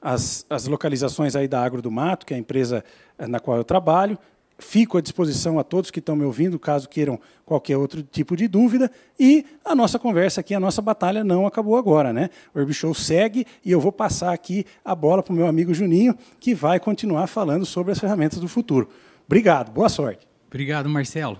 as, 0.00 0.46
as 0.48 0.66
localizações 0.66 1.34
aí 1.34 1.48
da 1.48 1.62
Agro 1.62 1.82
do 1.82 1.90
Mato, 1.90 2.24
que 2.24 2.34
é 2.34 2.36
a 2.36 2.40
empresa 2.40 2.84
eh, 3.18 3.26
na 3.26 3.40
qual 3.40 3.56
eu 3.56 3.64
trabalho, 3.64 4.18
fico 4.58 4.96
à 4.96 5.00
disposição 5.00 5.58
a 5.58 5.64
todos 5.64 5.90
que 5.90 5.98
estão 5.98 6.14
me 6.14 6.24
ouvindo, 6.24 6.58
caso 6.58 6.88
queiram 6.88 7.18
qualquer 7.44 7.76
outro 7.76 8.02
tipo 8.02 8.36
de 8.36 8.46
dúvida. 8.46 8.90
E 9.18 9.44
a 9.64 9.74
nossa 9.74 9.98
conversa 9.98 10.40
aqui, 10.40 10.54
a 10.54 10.60
nossa 10.60 10.80
batalha 10.80 11.24
não 11.24 11.46
acabou 11.46 11.76
agora. 11.76 12.12
Né? 12.12 12.30
O 12.54 12.60
Herb 12.60 12.72
Show 12.72 12.94
segue 12.94 13.46
e 13.64 13.70
eu 13.70 13.80
vou 13.80 13.92
passar 13.92 14.32
aqui 14.32 14.64
a 14.84 14.94
bola 14.94 15.22
para 15.22 15.32
o 15.32 15.36
meu 15.36 15.46
amigo 15.46 15.74
Juninho, 15.74 16.16
que 16.38 16.54
vai 16.54 16.78
continuar 16.78 17.26
falando 17.26 17.66
sobre 17.66 17.92
as 17.92 17.98
ferramentas 17.98 18.38
do 18.38 18.48
futuro. 18.48 18.88
Obrigado, 19.26 19.72
boa 19.72 19.88
sorte. 19.88 20.26
Obrigado, 20.46 20.88
Marcelo. 20.88 21.38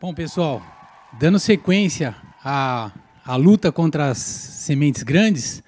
Bom, 0.00 0.14
pessoal, 0.14 0.62
dando 1.18 1.38
sequência 1.38 2.14
à, 2.44 2.92
à 3.24 3.36
luta 3.36 3.72
contra 3.72 4.10
as 4.10 4.18
sementes 4.18 5.02
grandes, 5.02 5.62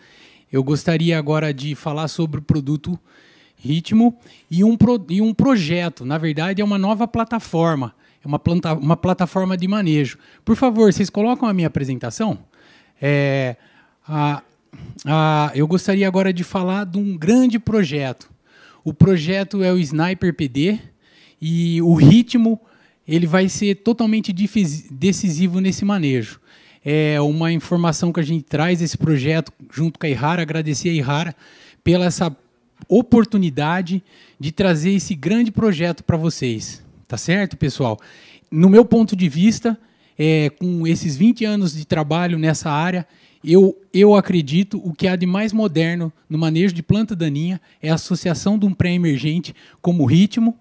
eu 0.52 0.62
gostaria 0.62 1.18
agora 1.18 1.54
de 1.54 1.74
falar 1.74 2.08
sobre 2.08 2.40
o 2.40 2.42
produto 2.42 2.98
Ritmo 3.62 4.16
e 4.50 4.64
um, 4.64 4.74
pro, 4.76 5.04
e 5.08 5.20
um 5.20 5.34
projeto. 5.34 6.04
Na 6.04 6.16
verdade, 6.16 6.62
é 6.62 6.64
uma 6.64 6.78
nova 6.78 7.06
plataforma. 7.06 7.94
É 8.24 8.26
uma, 8.26 8.38
planta, 8.38 8.72
uma 8.72 8.96
plataforma 8.96 9.56
de 9.56 9.68
manejo. 9.68 10.18
Por 10.44 10.56
favor, 10.56 10.90
vocês 10.92 11.10
colocam 11.10 11.48
a 11.48 11.52
minha 11.52 11.66
apresentação? 11.66 12.38
É, 13.00 13.56
a, 14.06 14.42
a, 15.04 15.52
eu 15.54 15.66
gostaria 15.66 16.08
agora 16.08 16.32
de 16.32 16.42
falar 16.42 16.84
de 16.84 16.98
um 16.98 17.16
grande 17.16 17.58
projeto. 17.58 18.30
O 18.82 18.94
projeto 18.94 19.62
é 19.62 19.72
o 19.72 19.78
Sniper 19.78 20.34
PD 20.34 20.78
e 21.40 21.82
o 21.82 21.94
ritmo 21.94 22.58
ele 23.06 23.26
vai 23.26 23.48
ser 23.48 23.74
totalmente 23.76 24.32
decisivo 24.32 25.60
nesse 25.60 25.84
manejo. 25.84 26.40
É 26.82 27.20
uma 27.20 27.52
informação 27.52 28.10
que 28.10 28.20
a 28.20 28.22
gente 28.22 28.44
traz 28.44 28.80
esse 28.80 28.96
projeto 28.96 29.52
junto 29.70 29.98
com 29.98 30.06
a 30.06 30.08
Ihara, 30.08 30.40
agradecer 30.40 30.88
a 30.88 30.92
Ihara 30.92 31.36
pela 31.84 32.06
essa 32.06 32.34
oportunidade 32.88 34.02
de 34.38 34.52
trazer 34.52 34.92
esse 34.92 35.14
grande 35.14 35.50
projeto 35.50 36.04
para 36.04 36.16
vocês. 36.16 36.82
Tá 37.06 37.16
certo, 37.16 37.56
pessoal? 37.56 37.98
No 38.50 38.68
meu 38.68 38.84
ponto 38.84 39.14
de 39.16 39.28
vista, 39.28 39.78
é, 40.18 40.50
com 40.50 40.86
esses 40.86 41.16
20 41.16 41.44
anos 41.44 41.74
de 41.74 41.84
trabalho 41.84 42.38
nessa 42.38 42.70
área, 42.70 43.06
eu, 43.42 43.80
eu 43.92 44.14
acredito 44.14 44.80
o 44.84 44.92
que 44.92 45.08
há 45.08 45.16
de 45.16 45.26
mais 45.26 45.52
moderno 45.52 46.12
no 46.28 46.36
manejo 46.36 46.74
de 46.74 46.82
planta 46.82 47.16
daninha 47.16 47.60
é 47.80 47.90
a 47.90 47.94
associação 47.94 48.58
de 48.58 48.66
um 48.66 48.74
pré-emergente 48.74 49.54
como 49.80 50.04
ritmo 50.04 50.58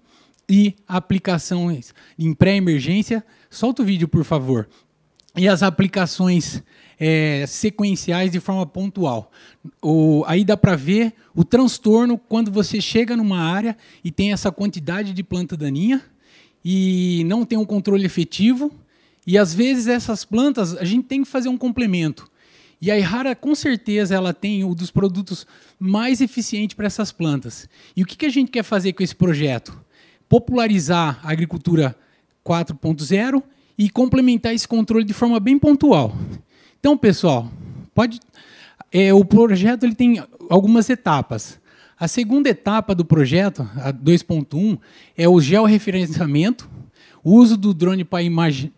e 0.48 0.74
aplicações 0.88 1.94
em 2.18 2.32
pré-emergência. 2.32 3.24
Solta 3.50 3.82
o 3.82 3.84
vídeo, 3.84 4.08
por 4.08 4.24
favor. 4.24 4.68
E 5.36 5.46
as 5.46 5.62
aplicações 5.62 6.62
é, 7.00 7.46
sequenciais 7.46 8.30
de 8.30 8.38
forma 8.38 8.66
pontual. 8.66 9.32
O, 9.82 10.22
aí 10.26 10.44
dá 10.44 10.54
para 10.54 10.76
ver 10.76 11.14
o 11.34 11.42
transtorno 11.42 12.18
quando 12.18 12.52
você 12.52 12.78
chega 12.78 13.16
numa 13.16 13.40
área 13.40 13.74
e 14.04 14.10
tem 14.10 14.32
essa 14.32 14.52
quantidade 14.52 15.14
de 15.14 15.22
planta 15.24 15.56
daninha 15.56 16.02
e 16.62 17.24
não 17.26 17.46
tem 17.46 17.58
um 17.58 17.64
controle 17.64 18.04
efetivo. 18.04 18.70
E 19.26 19.38
às 19.38 19.54
vezes 19.54 19.86
essas 19.86 20.26
plantas 20.26 20.76
a 20.76 20.84
gente 20.84 21.06
tem 21.06 21.22
que 21.22 21.28
fazer 21.28 21.48
um 21.48 21.56
complemento. 21.56 22.30
E 22.82 22.90
a 22.90 22.98
Ihara, 22.98 23.34
com 23.34 23.54
certeza, 23.54 24.14
ela 24.14 24.32
tem 24.32 24.64
um 24.64 24.74
dos 24.74 24.90
produtos 24.90 25.46
mais 25.78 26.20
eficientes 26.20 26.74
para 26.74 26.86
essas 26.86 27.12
plantas. 27.12 27.68
E 27.94 28.02
o 28.02 28.06
que, 28.06 28.16
que 28.16 28.26
a 28.26 28.30
gente 28.30 28.50
quer 28.50 28.62
fazer 28.62 28.94
com 28.94 29.02
esse 29.02 29.14
projeto? 29.14 29.78
Popularizar 30.28 31.20
a 31.22 31.30
agricultura 31.30 31.94
4.0 32.44 33.42
e 33.76 33.90
complementar 33.90 34.54
esse 34.54 34.66
controle 34.66 35.04
de 35.04 35.12
forma 35.12 35.38
bem 35.38 35.58
pontual. 35.58 36.16
Então, 36.80 36.96
pessoal, 36.96 37.50
pode. 37.94 38.18
É, 38.90 39.12
o 39.12 39.22
projeto 39.22 39.84
ele 39.84 39.94
tem 39.94 40.22
algumas 40.48 40.88
etapas. 40.88 41.60
A 41.98 42.08
segunda 42.08 42.48
etapa 42.48 42.94
do 42.94 43.04
projeto, 43.04 43.68
a 43.76 43.92
2.1, 43.92 44.78
é 45.14 45.28
o 45.28 45.38
georreferenciamento, 45.38 46.68
o 47.22 47.34
uso 47.34 47.58
do 47.58 47.74
drone 47.74 48.06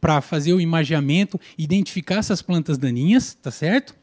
para 0.01 0.21
fazer 0.21 0.53
o 0.53 0.61
imageamento, 0.61 1.41
identificar 1.57 2.17
essas 2.17 2.43
plantas 2.43 2.77
daninhas, 2.77 3.35
tá 3.41 3.53
certo? 3.53 3.95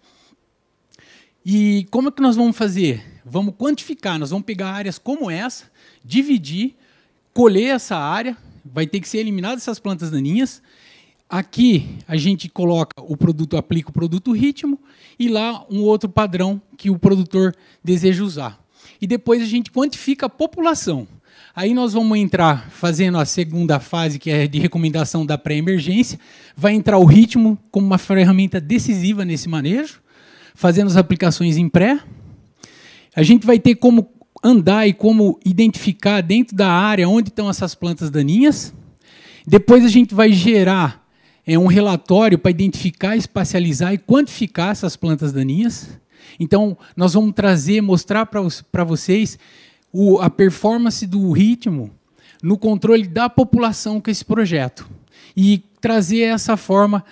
E 1.46 1.86
como 1.92 2.08
é 2.08 2.12
que 2.12 2.22
nós 2.22 2.38
vamos 2.38 2.56
fazer? 2.56 3.04
Vamos 3.26 3.54
quantificar, 3.56 4.18
nós 4.18 4.30
vamos 4.30 4.46
pegar 4.46 4.72
áreas 4.72 4.98
como 4.98 5.30
essa, 5.30 5.66
dividir, 6.06 6.76
colher 7.34 7.76
essa 7.76 7.98
área, 7.98 8.38
vai 8.64 8.88
ter 8.88 9.02
que 9.02 9.10
ser 9.10 9.18
eliminadas 9.18 9.64
essas 9.64 9.80
plantas 9.80 10.10
daninhas, 10.10 10.62
Aqui 11.30 12.00
a 12.08 12.18
gente 12.18 12.50
coloca 12.50 13.00
o 13.04 13.16
produto, 13.16 13.56
aplica 13.56 13.92
o 13.92 13.94
produto 13.94 14.32
ritmo 14.32 14.80
e 15.20 15.28
lá 15.28 15.64
um 15.70 15.82
outro 15.82 16.10
padrão 16.10 16.60
que 16.76 16.90
o 16.90 16.98
produtor 16.98 17.56
deseja 17.84 18.24
usar. 18.24 18.60
E 19.00 19.06
depois 19.06 19.40
a 19.40 19.46
gente 19.46 19.72
quantifica 19.72 20.26
a 20.26 20.30
população. 20.30 21.08
Aí 21.56 21.72
nós 21.74 21.94
vamos 21.94 22.18
entrar 22.18 22.72
fazendo 22.72 23.20
a 23.20 23.26
segunda 23.26 23.80
fase, 23.80 24.18
que 24.18 24.32
é 24.32 24.48
de 24.48 24.58
recomendação 24.58 25.24
da 25.24 25.38
pré-emergência. 25.38 26.20
Vai 26.56 26.74
entrar 26.74 26.98
o 26.98 27.06
ritmo 27.06 27.60
como 27.70 27.86
uma 27.86 28.00
ferramenta 28.00 28.60
decisiva 28.60 29.24
nesse 29.24 29.48
manejo, 29.48 30.02
fazendo 30.56 30.88
as 30.88 30.98
aplicações 30.98 31.58
em 31.58 31.70
pré. 31.70 32.00
A 33.16 33.22
gente 33.22 33.46
vai 33.46 33.60
ter 33.60 33.76
como 33.76 34.10
andar 34.44 34.88
e 34.88 34.94
como 34.94 35.40
identificar 35.46 36.22
dentro 36.22 36.56
da 36.56 36.72
área 36.72 37.08
onde 37.08 37.30
estão 37.30 37.50
essas 37.50 37.76
plantas 37.76 38.10
daninhas. 38.10 38.74
Depois 39.46 39.86
a 39.86 39.90
gente 39.90 40.16
vai 40.16 40.32
gerar 40.32 40.99
é 41.54 41.58
um 41.58 41.68
relatório 41.68 42.38
para 42.38 42.52
identificar, 42.52 43.18
espacializar 43.18 43.94
e 43.94 43.98
quantificar 43.98 44.70
essas 44.70 44.96
plantas 44.96 45.32
daninhas. 45.32 45.90
Então, 46.40 46.78
nós 46.96 47.14
vamos 47.14 47.34
trazer, 47.34 47.82
mostrar 47.82 48.26
para 48.26 48.84
vocês 48.84 49.40
o, 49.92 50.20
a 50.20 50.30
performance 50.30 51.06
do 51.08 51.32
ritmo 51.32 51.90
no 52.44 52.58
controle 52.58 53.08
da 53.08 53.28
população 53.30 54.00
com 54.00 54.12
esse 54.12 54.24
projeto. 54.24 54.88
E 55.36 55.64
trazer 55.82 56.22
essa 56.22 56.56
forma 56.56 57.04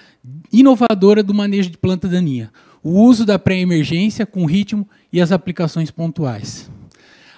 inovadora 0.52 1.24
do 1.24 1.34
manejo 1.34 1.70
de 1.70 1.78
planta 1.78 2.08
daninha. 2.08 2.52
O 2.84 3.02
uso 3.02 3.26
da 3.26 3.40
pré-emergência 3.40 4.26
com 4.26 4.46
ritmo 4.46 4.88
e 5.12 5.20
as 5.20 5.32
aplicações 5.32 5.90
pontuais. 5.90 6.70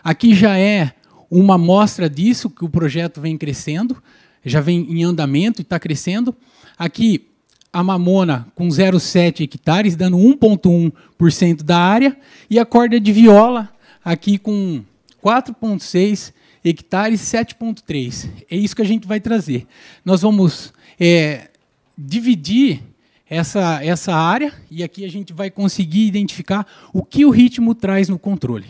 Aqui 0.03 0.35
já 0.35 0.57
é 0.57 0.93
uma 1.31 1.55
amostra 1.55 2.09
disso, 2.09 2.49
que 2.49 2.65
o 2.65 2.69
projeto 2.69 3.21
vem 3.21 3.37
crescendo, 3.37 4.01
já 4.43 4.59
vem 4.59 4.81
em 4.91 5.03
andamento 5.03 5.61
e 5.61 5.63
está 5.63 5.79
crescendo. 5.79 6.35
Aqui, 6.79 7.27
a 7.73 7.83
mamona 7.83 8.47
com 8.55 8.69
0,7 8.69 9.41
hectares, 9.41 9.97
dando 9.97 10.17
1,1% 10.17 11.61
da 11.61 11.77
área, 11.77 12.17
e 12.49 12.57
a 12.57 12.65
corda 12.65 12.97
de 12.97 13.11
viola 13.11 13.69
aqui 14.03 14.37
com 14.37 14.81
4,6 15.21 16.31
hectares, 16.63 17.19
7,3. 17.19 18.29
É 18.49 18.55
isso 18.55 18.73
que 18.73 18.81
a 18.81 18.85
gente 18.85 19.05
vai 19.05 19.19
trazer. 19.19 19.67
Nós 20.05 20.21
vamos 20.21 20.73
é, 20.97 21.49
dividir 21.97 22.81
essa, 23.29 23.83
essa 23.83 24.15
área, 24.15 24.53
e 24.71 24.81
aqui 24.81 25.03
a 25.03 25.09
gente 25.09 25.33
vai 25.33 25.51
conseguir 25.51 26.07
identificar 26.07 26.65
o 26.93 27.03
que 27.03 27.25
o 27.25 27.29
ritmo 27.29 27.75
traz 27.75 28.07
no 28.07 28.17
controle. 28.17 28.67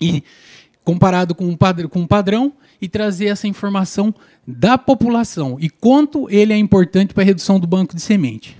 E 0.00 0.22
comparado 0.90 1.36
com 1.36 1.46
um 1.46 2.06
padrão, 2.06 2.52
e 2.80 2.88
trazer 2.88 3.26
essa 3.26 3.46
informação 3.46 4.12
da 4.46 4.76
população 4.76 5.56
e 5.60 5.68
quanto 5.68 6.28
ele 6.30 6.52
é 6.52 6.56
importante 6.56 7.14
para 7.14 7.22
a 7.22 7.26
redução 7.26 7.60
do 7.60 7.66
banco 7.66 7.94
de 7.94 8.00
semente. 8.00 8.56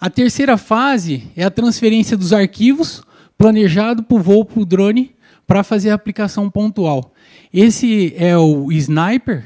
A 0.00 0.10
terceira 0.10 0.56
fase 0.56 1.28
é 1.36 1.44
a 1.44 1.50
transferência 1.50 2.16
dos 2.16 2.32
arquivos 2.32 3.02
planejado 3.38 4.02
para 4.02 4.16
o 4.16 4.20
voo 4.20 4.44
para 4.44 4.60
o 4.60 4.64
drone 4.64 5.12
para 5.46 5.62
fazer 5.62 5.90
a 5.90 5.94
aplicação 5.94 6.50
pontual. 6.50 7.12
Esse 7.52 8.12
é 8.16 8.36
o 8.36 8.72
Sniper, 8.72 9.44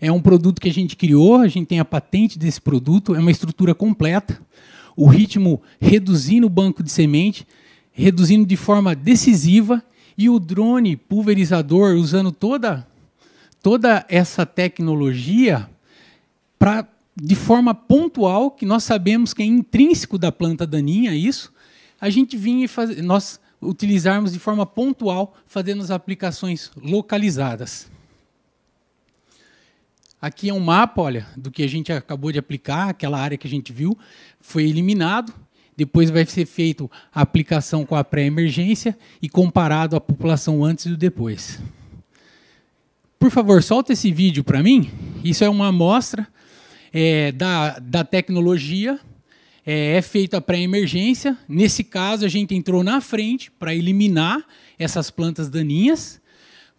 é 0.00 0.12
um 0.12 0.20
produto 0.20 0.60
que 0.60 0.68
a 0.68 0.72
gente 0.72 0.96
criou, 0.96 1.36
a 1.36 1.48
gente 1.48 1.68
tem 1.68 1.80
a 1.80 1.84
patente 1.84 2.38
desse 2.38 2.60
produto, 2.60 3.14
é 3.14 3.18
uma 3.18 3.30
estrutura 3.30 3.74
completa, 3.74 4.38
o 4.96 5.06
ritmo 5.06 5.62
reduzindo 5.80 6.46
o 6.46 6.50
banco 6.50 6.82
de 6.82 6.90
semente, 6.90 7.46
reduzindo 7.92 8.44
de 8.44 8.56
forma 8.56 8.94
decisiva 8.94 9.82
e 10.16 10.28
o 10.28 10.38
drone 10.38 10.96
pulverizador, 10.96 11.96
usando 11.96 12.30
toda, 12.30 12.86
toda 13.62 14.04
essa 14.08 14.46
tecnologia 14.46 15.68
para 16.58 16.86
de 17.16 17.36
forma 17.36 17.74
pontual, 17.74 18.50
que 18.50 18.66
nós 18.66 18.82
sabemos 18.82 19.32
que 19.32 19.42
é 19.42 19.46
intrínseco 19.46 20.18
da 20.18 20.32
planta 20.32 20.66
daninha 20.66 21.14
isso, 21.14 21.52
a 22.00 22.10
gente 22.10 22.36
vinha 22.36 22.66
e 22.96 23.02
nós 23.02 23.40
utilizarmos 23.62 24.32
de 24.32 24.38
forma 24.38 24.66
pontual, 24.66 25.34
fazendo 25.46 25.82
as 25.82 25.90
aplicações 25.90 26.70
localizadas. 26.76 27.88
Aqui 30.20 30.48
é 30.48 30.54
um 30.54 30.60
mapa, 30.60 31.02
olha, 31.02 31.26
do 31.36 31.50
que 31.50 31.62
a 31.62 31.68
gente 31.68 31.92
acabou 31.92 32.32
de 32.32 32.38
aplicar, 32.38 32.88
aquela 32.88 33.18
área 33.18 33.36
que 33.36 33.46
a 33.46 33.50
gente 33.50 33.72
viu, 33.72 33.96
foi 34.40 34.64
eliminado. 34.64 35.32
Depois 35.76 36.10
vai 36.10 36.24
ser 36.24 36.46
feito 36.46 36.90
a 37.12 37.20
aplicação 37.20 37.84
com 37.84 37.96
a 37.96 38.04
pré-emergência 38.04 38.96
e 39.20 39.28
comparado 39.28 39.96
a 39.96 40.00
população 40.00 40.64
antes 40.64 40.86
e 40.86 40.96
depois. 40.96 41.60
Por 43.18 43.30
favor, 43.30 43.62
solta 43.62 43.92
esse 43.92 44.12
vídeo 44.12 44.44
para 44.44 44.62
mim. 44.62 44.90
Isso 45.24 45.42
é 45.42 45.48
uma 45.48 45.68
amostra 45.68 46.28
é, 46.92 47.32
da, 47.32 47.78
da 47.78 48.04
tecnologia. 48.04 49.00
É, 49.66 49.96
é 49.96 50.02
feita 50.02 50.36
a 50.36 50.40
pré-emergência. 50.40 51.36
Nesse 51.48 51.82
caso, 51.82 52.24
a 52.24 52.28
gente 52.28 52.54
entrou 52.54 52.84
na 52.84 53.00
frente 53.00 53.50
para 53.50 53.74
eliminar 53.74 54.44
essas 54.78 55.10
plantas 55.10 55.48
daninhas. 55.48 56.20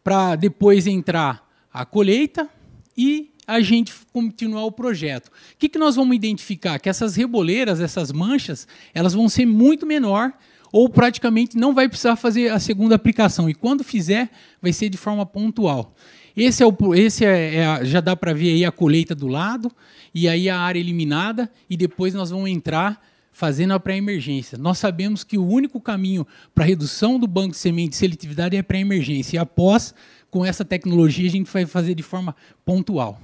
para 0.04 0.36
depois 0.36 0.86
entrar 0.86 1.50
a 1.74 1.84
colheita 1.84 2.48
e 2.96 3.32
a 3.48 3.62
gente 3.62 3.94
continuar 4.12 4.66
o 4.66 4.72
projeto. 4.72 5.28
O 5.28 5.32
que, 5.58 5.70
que 5.70 5.80
nós 5.80 5.96
vamos 5.96 6.16
identificar? 6.16 6.80
Que 6.80 6.90
essas 6.90 7.16
reboleiras, 7.16 7.80
essas 7.80 8.12
manchas, 8.12 8.68
elas 8.94 9.14
vão 9.14 9.30
ser 9.30 9.46
muito 9.46 9.86
menor 9.86 10.34
ou 10.72 10.90
praticamente 10.90 11.56
não 11.56 11.74
vai 11.74 11.88
precisar 11.88 12.16
fazer 12.16 12.52
a 12.52 12.60
segunda 12.60 12.96
aplicação. 12.96 13.50
E 13.50 13.54
quando 13.54 13.84
fizer, 13.84 14.30
vai 14.62 14.74
ser 14.74 14.90
de 14.90 14.98
forma 14.98 15.26
pontual. 15.26 15.96
Esse, 16.36 16.64
é 16.64 16.66
o, 16.66 16.76
esse 16.94 17.24
é, 17.24 17.56
é 17.56 17.86
já 17.86 18.02
dá 18.02 18.16
para 18.16 18.34
ver 18.34 18.50
aí 18.50 18.66
a 18.66 18.72
colheita 18.72 19.16
do 19.16 19.28
lado, 19.28 19.72
e 20.14 20.28
aí 20.28 20.50
a 20.50 20.60
área 20.60 20.80
eliminada, 20.80 21.50
e 21.70 21.78
depois 21.78 22.14
nós 22.14 22.30
vamos 22.30 22.50
entrar 22.50 23.02
fazendo 23.32 23.74
a 23.74 23.80
pré-emergência. 23.80 24.58
Nós 24.58 24.78
sabemos 24.78 25.24
que 25.24 25.38
o 25.38 25.46
único 25.46 25.80
caminho 25.80 26.26
para 26.54 26.66
redução 26.66 27.20
do 27.20 27.28
banco 27.28 27.52
de 27.52 27.58
semente 27.58 27.90
de 27.90 27.96
seletividade 27.98 28.56
é 28.56 28.60
a 28.60 28.64
pré-emergência. 28.64 29.38
E 29.38 29.40
após, 29.40 29.94
com 30.36 30.44
essa 30.44 30.66
tecnologia, 30.66 31.30
a 31.30 31.32
gente 31.32 31.50
vai 31.50 31.66
fazer 31.66 31.96
de 31.96 32.04
forma 32.04 32.36
pontual. 32.66 33.22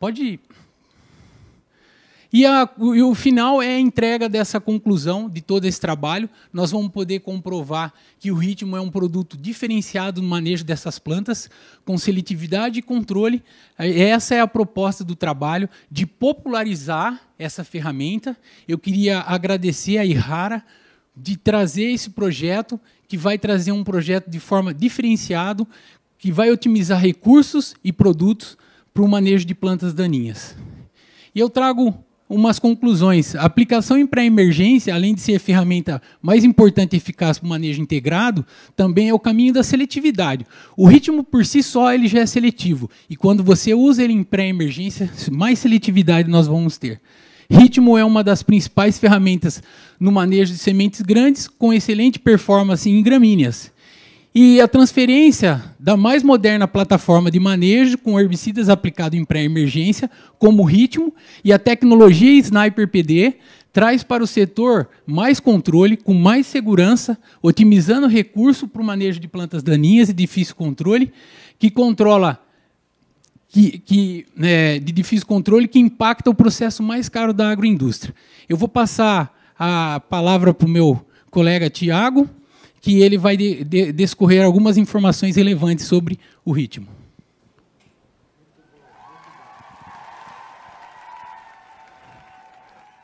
Pode. 0.00 0.40
E, 2.32 2.46
a, 2.46 2.66
e, 2.78 3.02
o 3.02 3.14
final 3.14 3.60
é 3.60 3.76
a 3.76 3.78
entrega 3.78 4.30
dessa 4.30 4.58
conclusão 4.58 5.28
de 5.28 5.42
todo 5.42 5.66
esse 5.66 5.78
trabalho. 5.78 6.26
Nós 6.54 6.70
vamos 6.70 6.90
poder 6.90 7.20
comprovar 7.20 7.92
que 8.18 8.30
o 8.32 8.34
ritmo 8.34 8.78
é 8.78 8.80
um 8.80 8.90
produto 8.90 9.36
diferenciado 9.36 10.22
no 10.22 10.28
manejo 10.28 10.64
dessas 10.64 10.98
plantas, 10.98 11.50
com 11.84 11.98
seletividade 11.98 12.78
e 12.78 12.82
controle. 12.82 13.42
Essa 13.76 14.36
é 14.36 14.40
a 14.40 14.46
proposta 14.46 15.04
do 15.04 15.14
trabalho, 15.14 15.68
de 15.90 16.06
popularizar 16.06 17.20
essa 17.38 17.62
ferramenta. 17.62 18.34
Eu 18.66 18.78
queria 18.78 19.20
agradecer 19.20 19.98
a 19.98 20.04
Ihara 20.06 20.64
de 21.14 21.36
trazer 21.36 21.90
esse 21.90 22.10
projeto, 22.10 22.80
que 23.08 23.16
vai 23.16 23.38
trazer 23.38 23.72
um 23.72 23.82
projeto 23.82 24.28
de 24.28 24.38
forma 24.38 24.72
diferenciado, 24.74 25.66
que 26.18 26.30
vai 26.30 26.50
otimizar 26.50 27.00
recursos 27.00 27.74
e 27.82 27.92
produtos 27.92 28.58
para 28.92 29.02
o 29.02 29.08
manejo 29.08 29.46
de 29.46 29.54
plantas 29.54 29.94
daninhas. 29.94 30.54
E 31.34 31.40
eu 31.40 31.48
trago 31.48 32.04
umas 32.28 32.58
conclusões. 32.58 33.34
A 33.34 33.42
aplicação 33.42 33.96
em 33.96 34.06
pré-emergência, 34.06 34.94
além 34.94 35.14
de 35.14 35.20
ser 35.22 35.36
a 35.36 35.40
ferramenta 35.40 36.02
mais 36.20 36.44
importante 36.44 36.92
e 36.92 36.96
eficaz 36.98 37.38
para 37.38 37.46
o 37.46 37.48
manejo 37.48 37.80
integrado, 37.80 38.44
também 38.76 39.08
é 39.08 39.14
o 39.14 39.18
caminho 39.18 39.54
da 39.54 39.62
seletividade. 39.62 40.46
O 40.76 40.86
ritmo 40.86 41.24
por 41.24 41.46
si 41.46 41.62
só 41.62 41.92
ele 41.92 42.06
já 42.06 42.20
é 42.20 42.26
seletivo. 42.26 42.90
E 43.08 43.16
quando 43.16 43.42
você 43.42 43.72
usa 43.72 44.04
ele 44.04 44.12
em 44.12 44.22
pré-emergência, 44.22 45.10
mais 45.32 45.58
seletividade 45.58 46.28
nós 46.28 46.46
vamos 46.46 46.76
ter. 46.76 47.00
Ritmo 47.50 47.96
é 47.96 48.04
uma 48.04 48.22
das 48.22 48.42
principais 48.42 48.98
ferramentas 48.98 49.62
no 49.98 50.12
manejo 50.12 50.52
de 50.52 50.58
sementes 50.58 51.00
grandes, 51.00 51.48
com 51.48 51.72
excelente 51.72 52.18
performance 52.18 52.88
em 52.88 53.02
gramíneas. 53.02 53.72
E 54.34 54.60
a 54.60 54.68
transferência 54.68 55.64
da 55.80 55.96
mais 55.96 56.22
moderna 56.22 56.68
plataforma 56.68 57.30
de 57.30 57.40
manejo 57.40 57.96
com 57.96 58.20
herbicidas 58.20 58.68
aplicados 58.68 59.18
em 59.18 59.24
pré-emergência, 59.24 60.10
como 60.38 60.62
o 60.62 60.66
ritmo, 60.66 61.14
e 61.42 61.50
a 61.50 61.58
tecnologia 61.58 62.38
Sniper 62.38 62.86
PD 62.86 63.36
traz 63.72 64.02
para 64.02 64.22
o 64.22 64.26
setor 64.26 64.86
mais 65.06 65.40
controle, 65.40 65.96
com 65.96 66.12
mais 66.12 66.46
segurança, 66.46 67.18
otimizando 67.42 68.06
recurso 68.06 68.68
para 68.68 68.82
o 68.82 68.84
manejo 68.84 69.18
de 69.18 69.26
plantas 69.26 69.62
daninhas 69.62 70.10
e 70.10 70.12
difícil 70.12 70.54
controle, 70.54 71.10
que 71.58 71.70
controla 71.70 72.40
que, 73.48 73.78
que 73.78 74.26
é, 74.40 74.78
de 74.78 74.92
difícil 74.92 75.26
controle 75.26 75.66
que 75.66 75.78
impacta 75.78 76.30
o 76.30 76.34
processo 76.34 76.82
mais 76.82 77.08
caro 77.08 77.32
da 77.32 77.50
agroindústria. 77.50 78.14
Eu 78.48 78.56
vou 78.56 78.68
passar 78.68 79.34
a 79.58 80.00
palavra 80.08 80.52
para 80.52 80.66
o 80.66 80.70
meu 80.70 81.04
colega 81.30 81.68
Tiago 81.70 82.28
que 82.80 83.02
ele 83.02 83.18
vai 83.18 83.36
de, 83.36 83.64
de, 83.64 83.92
descorrer 83.92 84.44
algumas 84.44 84.76
informações 84.76 85.36
relevantes 85.36 85.86
sobre 85.86 86.18
o 86.44 86.52
ritmo. 86.52 86.86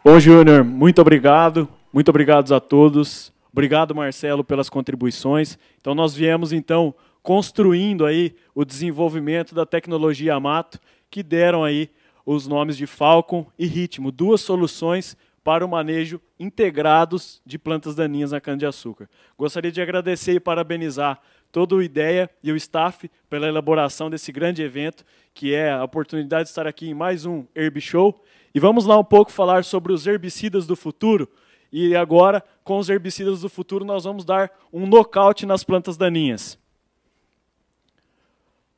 Bom, 0.05 0.21
Júnior, 0.21 0.63
muito 0.63 1.01
obrigado. 1.01 1.69
Muito 1.93 2.09
obrigado 2.09 2.55
a 2.55 2.61
todos. 2.61 3.33
Obrigado, 3.53 3.95
Marcelo, 3.95 4.45
pelas 4.45 4.69
contribuições. 4.69 5.59
Então, 5.81 5.95
nós 5.95 6.15
viemos, 6.15 6.53
então, 6.53 6.95
construindo 7.25 8.05
aí 8.05 8.37
o 8.55 8.67
desenvolvimento 8.67 9.55
da 9.55 9.65
tecnologia 9.65 10.35
Amato, 10.35 10.79
que 11.11 11.23
deram 11.23 11.65
aí 11.65 11.91
os 12.25 12.47
nomes 12.47 12.77
de 12.77 12.87
Falcon 12.87 13.47
e 13.59 13.67
Ritmo, 13.67 14.13
duas 14.13 14.43
soluções 14.43 15.17
para 15.43 15.65
o 15.65 15.69
manejo 15.69 16.21
integrados 16.39 17.41
de 17.45 17.59
plantas 17.59 17.95
daninhas 17.95 18.33
na 18.33 18.43
cana-de-açúcar. 18.43 19.09
Gostaria 19.39 19.73
de 19.73 19.81
agradecer 19.81 20.35
e 20.35 20.41
parabenizar 20.41 21.19
toda 21.51 21.75
o 21.75 21.83
IDEA 21.83 22.29
e 22.43 22.53
o 22.53 22.57
staff 22.57 23.11
pela 23.31 23.49
elaboração 23.49 24.11
desse 24.11 24.31
grande 24.31 24.63
evento, 24.63 25.03
que 25.33 25.55
é 25.55 25.73
a 25.73 25.83
oportunidade 25.83 26.45
de 26.45 26.49
estar 26.51 26.67
aqui 26.67 26.91
em 26.91 26.95
mais 26.95 27.25
um 27.25 27.47
Herb 27.55 27.81
Show. 27.81 28.23
E 28.55 28.61
vamos 28.61 28.85
lá 28.85 28.99
um 28.99 29.05
pouco 29.05 29.33
falar 29.33 29.65
sobre 29.65 29.95
os 29.95 30.07
herbicidas 30.07 30.67
do 30.67 30.77
futuro. 30.77 31.27
E 31.73 31.97
agora, 31.97 32.45
com 32.63 32.77
os 32.79 32.91
herbicidas 32.91 33.41
do 33.41 33.49
futuro, 33.49 33.83
nós 33.83 34.05
vamos 34.05 34.27
dar 34.27 34.51
um 34.71 34.87
nocaute 34.87 35.47
nas 35.47 35.65
plantas 35.65 35.97
daninhas. 35.97 36.63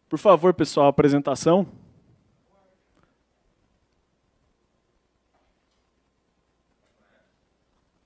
Por 0.09 0.19
favor, 0.19 0.55
pessoal, 0.55 0.89
apresentação. 0.89 1.67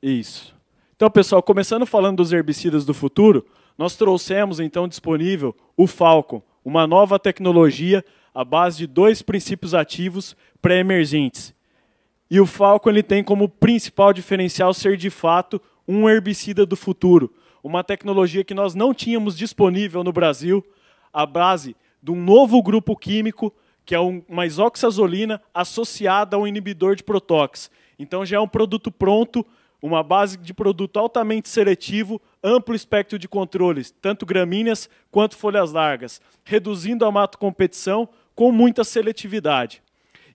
Isso. 0.02 0.54
Então, 0.96 1.10
pessoal, 1.10 1.42
começando 1.42 1.84
falando 1.84 2.18
dos 2.18 2.32
herbicidas 2.32 2.86
do 2.86 2.94
futuro, 2.94 3.46
nós 3.76 3.96
trouxemos 3.96 4.60
então 4.60 4.88
disponível 4.88 5.54
o 5.76 5.86
Falcon, 5.86 6.42
uma 6.64 6.86
nova 6.86 7.18
tecnologia 7.18 8.04
à 8.34 8.44
base 8.44 8.78
de 8.78 8.86
dois 8.86 9.20
princípios 9.20 9.74
ativos 9.74 10.36
pré-emergentes. 10.60 11.54
E 12.30 12.40
o 12.40 12.46
Falcon 12.46 12.90
ele 12.90 13.02
tem 13.02 13.22
como 13.22 13.48
principal 13.48 14.12
diferencial 14.12 14.72
ser 14.72 14.96
de 14.96 15.10
fato 15.10 15.60
um 15.86 16.08
herbicida 16.08 16.64
do 16.64 16.76
futuro, 16.76 17.34
uma 17.62 17.84
tecnologia 17.84 18.44
que 18.44 18.54
nós 18.54 18.74
não 18.74 18.94
tínhamos 18.94 19.36
disponível 19.36 20.02
no 20.02 20.12
Brasil, 20.12 20.64
à 21.12 21.26
base 21.26 21.76
de 22.02 22.10
um 22.10 22.22
novo 22.22 22.62
grupo 22.62 22.96
químico 22.96 23.52
que 23.84 23.94
é 23.94 23.98
uma 23.98 24.46
isoxazolina 24.46 25.42
associada 25.52 26.36
a 26.36 26.38
um 26.38 26.46
inibidor 26.46 26.94
de 26.94 27.02
protox. 27.02 27.70
Então 27.98 28.24
já 28.24 28.36
é 28.36 28.40
um 28.40 28.48
produto 28.48 28.90
pronto 28.90 29.44
uma 29.82 30.02
base 30.02 30.36
de 30.36 30.52
produto 30.52 30.98
altamente 30.98 31.48
seletivo, 31.48 32.20
amplo 32.42 32.74
espectro 32.74 33.18
de 33.18 33.26
controles, 33.26 33.90
tanto 33.90 34.26
gramíneas 34.26 34.88
quanto 35.10 35.36
folhas 35.36 35.72
largas, 35.72 36.20
reduzindo 36.44 37.04
a 37.04 37.10
mato 37.10 37.38
competição 37.38 38.08
com 38.34 38.52
muita 38.52 38.84
seletividade. 38.84 39.82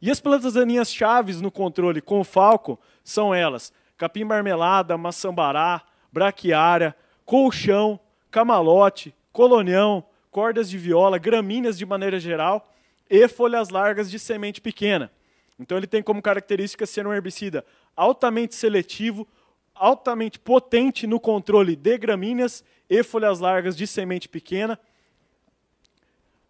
E 0.02 0.10
as 0.10 0.20
plantas 0.20 0.54
daninhas 0.54 0.94
chaves 0.94 1.42
no 1.42 1.52
controle 1.52 2.02
com 2.02 2.20
o 2.20 2.24
falco 2.24 2.80
são 3.04 3.34
elas: 3.34 3.72
capim 3.98 4.24
marmelada, 4.24 4.98
maçambará, 4.98 5.82
braquiária, 6.12 6.96
colchão, 7.24 8.00
camalote, 8.30 9.14
colonião, 9.32 10.04
cordas 10.36 10.70
de 10.70 10.78
viola, 10.78 11.18
gramíneas 11.18 11.78
de 11.78 11.86
maneira 11.86 12.20
geral 12.20 12.70
e 13.10 13.26
folhas 13.26 13.70
largas 13.70 14.12
de 14.12 14.20
semente 14.20 14.60
pequena. 14.60 15.10
Então 15.58 15.78
ele 15.78 15.88
tem 15.88 16.04
como 16.04 16.22
característica 16.22 16.86
ser 16.86 17.08
um 17.08 17.14
herbicida 17.14 17.66
altamente 17.96 18.54
seletivo, 18.54 19.26
altamente 19.74 20.38
potente 20.38 21.08
no 21.08 21.22
controle 21.22 21.74
de 21.74 21.98
gramíneas 21.98 22.66
e 22.90 23.02
folhas 23.02 23.40
largas 23.40 23.78
de 23.78 23.88
semente 23.88 24.28
pequena. 24.28 24.78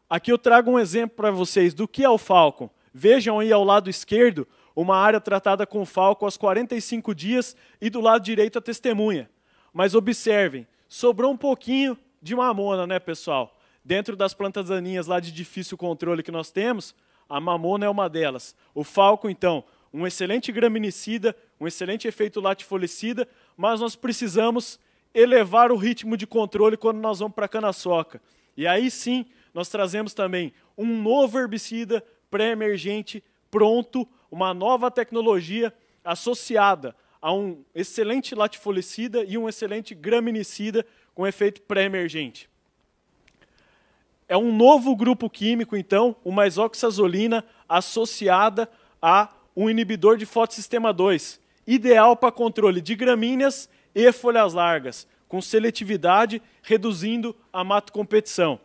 Aqui 0.09 0.31
eu 0.31 0.39
trago 0.39 0.71
um 0.71 0.79
exemplo 0.79 1.15
para 1.15 1.29
vocês 1.29 1.71
do 1.71 1.87
que 1.87 2.03
é 2.03 2.09
o 2.09 2.17
Falcon. 2.17 2.71
Vejam 2.91 3.39
aí 3.39 3.51
ao 3.51 3.63
lado 3.63 3.87
esquerdo 3.87 4.47
uma 4.75 4.97
área 4.97 5.21
tratada 5.21 5.63
com 5.67 5.85
Falcon 5.85 6.25
aos 6.25 6.37
45 6.37 7.13
dias 7.13 7.55
e 7.79 7.91
do 7.91 8.01
lado 8.01 8.23
direito 8.23 8.57
a 8.57 8.61
testemunha. 8.63 9.29
Mas 9.71 9.93
observem, 9.93 10.65
sobrou 10.89 11.31
um 11.31 11.37
pouquinho 11.37 11.95
de 12.19 12.35
mamona, 12.35 12.87
né, 12.87 12.97
pessoal? 12.97 13.54
Dentro 13.85 14.15
das 14.15 14.33
plantas 14.33 14.69
daninhas 14.69 15.05
lá 15.05 15.19
de 15.19 15.31
difícil 15.31 15.77
controle 15.77 16.23
que 16.23 16.31
nós 16.31 16.49
temos, 16.49 16.95
a 17.29 17.39
mamona 17.39 17.85
é 17.85 17.89
uma 17.89 18.09
delas. 18.09 18.55
O 18.73 18.83
Falcon, 18.83 19.29
então, 19.29 19.63
um 19.93 20.07
excelente 20.07 20.51
graminicida, 20.51 21.35
um 21.59 21.67
excelente 21.67 22.07
efeito 22.07 22.41
latifolicida, 22.41 23.27
mas 23.55 23.79
nós 23.79 23.95
precisamos 23.95 24.79
elevar 25.13 25.71
o 25.71 25.77
ritmo 25.77 26.17
de 26.17 26.25
controle 26.25 26.75
quando 26.75 26.97
nós 26.97 27.19
vamos 27.19 27.35
para 27.35 27.45
a 27.45 27.47
cana-soca. 27.47 28.19
E 28.57 28.65
aí 28.65 28.89
sim, 28.89 29.23
nós 29.53 29.69
trazemos 29.69 30.15
também 30.15 30.51
um 30.75 31.01
novo 31.03 31.37
herbicida 31.37 32.03
pré-emergente 32.31 33.23
pronto, 33.51 34.07
uma 34.31 34.51
nova 34.51 34.89
tecnologia 34.89 35.71
associada 36.03 36.95
a 37.21 37.31
um 37.31 37.63
excelente 37.73 38.33
latifolicida 38.33 39.23
e 39.23 39.37
um 39.37 39.47
excelente 39.47 39.93
graminicida 39.93 40.83
com 41.13 41.27
efeito 41.27 41.61
pré-emergente. 41.61 42.49
É 44.27 44.35
um 44.35 44.55
novo 44.55 44.95
grupo 44.95 45.29
químico, 45.29 45.77
então, 45.77 46.15
uma 46.25 46.47
isoxazolina 46.47 47.43
associada 47.69 48.69
a 49.01 49.29
um 49.55 49.69
inibidor 49.69 50.17
de 50.17 50.25
fotossistema 50.25 50.91
2, 50.91 51.39
ideal 51.65 52.15
para 52.15 52.31
controle 52.31 52.81
de 52.81 52.95
gramíneas 52.95 53.69
e 53.93 54.11
folhas 54.11 54.53
largas, 54.53 55.07
com 55.27 55.41
seletividade, 55.41 56.41
reduzindo 56.61 57.35
a 57.53 57.63
mato 57.63 57.93
competição. 57.93 58.59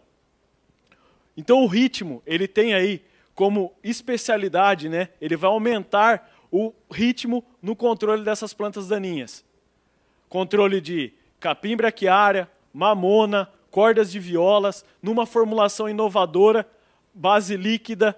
Então 1.37 1.63
o 1.63 1.67
ritmo, 1.67 2.23
ele 2.27 2.49
tem 2.49 2.75
aí 2.75 3.03
como 3.35 3.73
especialidade, 3.83 4.89
né? 4.89 5.11
Ele 5.21 5.37
vai 5.37 5.51
aumentar 5.51 6.31
o 6.51 6.73
ritmo 6.91 7.45
no 7.63 7.77
controle 7.77 8.25
dessas 8.25 8.53
plantas 8.53 8.89
daninhas. 8.89 9.45
Controle 10.29 10.81
de 10.81 11.13
capim 11.39 11.77
braquiária, 11.77 12.51
mamona, 12.73 13.49
cordas 13.71 14.11
de 14.11 14.19
violas, 14.19 14.85
numa 15.03 15.27
formulação 15.27 15.89
inovadora, 15.89 16.69
base 17.15 17.57
líquida, 17.57 18.17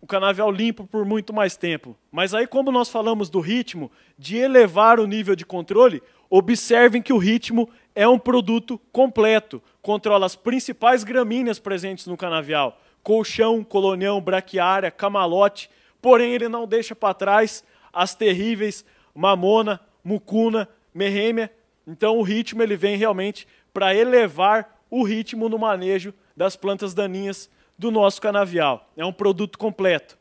o 0.00 0.06
canavial 0.06 0.50
limpo 0.50 0.84
por 0.84 1.04
muito 1.04 1.32
mais 1.32 1.56
tempo. 1.56 1.96
Mas 2.10 2.34
aí, 2.34 2.46
como 2.46 2.72
nós 2.72 2.88
falamos 2.88 3.30
do 3.30 3.38
ritmo, 3.38 3.90
de 4.18 4.36
elevar 4.36 4.98
o 4.98 5.06
nível 5.06 5.36
de 5.36 5.46
controle, 5.46 6.02
observem 6.28 7.00
que 7.00 7.12
o 7.12 7.18
ritmo 7.18 7.70
é 7.94 8.06
um 8.08 8.18
produto 8.18 8.80
completo. 8.90 9.62
Controla 9.80 10.26
as 10.26 10.34
principais 10.34 11.04
gramíneas 11.04 11.60
presentes 11.60 12.06
no 12.06 12.16
canavial: 12.16 12.80
colchão, 13.02 13.62
colonião, 13.62 14.20
braquiária, 14.20 14.90
camalote. 14.90 15.70
Porém, 16.00 16.32
ele 16.32 16.48
não 16.48 16.66
deixa 16.66 16.96
para 16.96 17.14
trás 17.14 17.62
as 17.92 18.12
terríveis 18.12 18.84
mamona, 19.14 19.80
mucuna, 20.02 20.68
merrêmia. 20.92 21.52
Então, 21.86 22.18
o 22.18 22.22
ritmo 22.22 22.62
ele 22.62 22.76
vem 22.76 22.96
realmente 22.96 23.46
para 23.72 23.94
elevar 23.94 24.80
o 24.90 25.02
ritmo 25.02 25.48
no 25.48 25.58
manejo 25.58 26.12
das 26.36 26.56
plantas 26.56 26.94
daninhas 26.94 27.48
do 27.78 27.90
nosso 27.90 28.20
canavial. 28.20 28.88
É 28.96 29.04
um 29.04 29.12
produto 29.12 29.58
completo. 29.58 30.18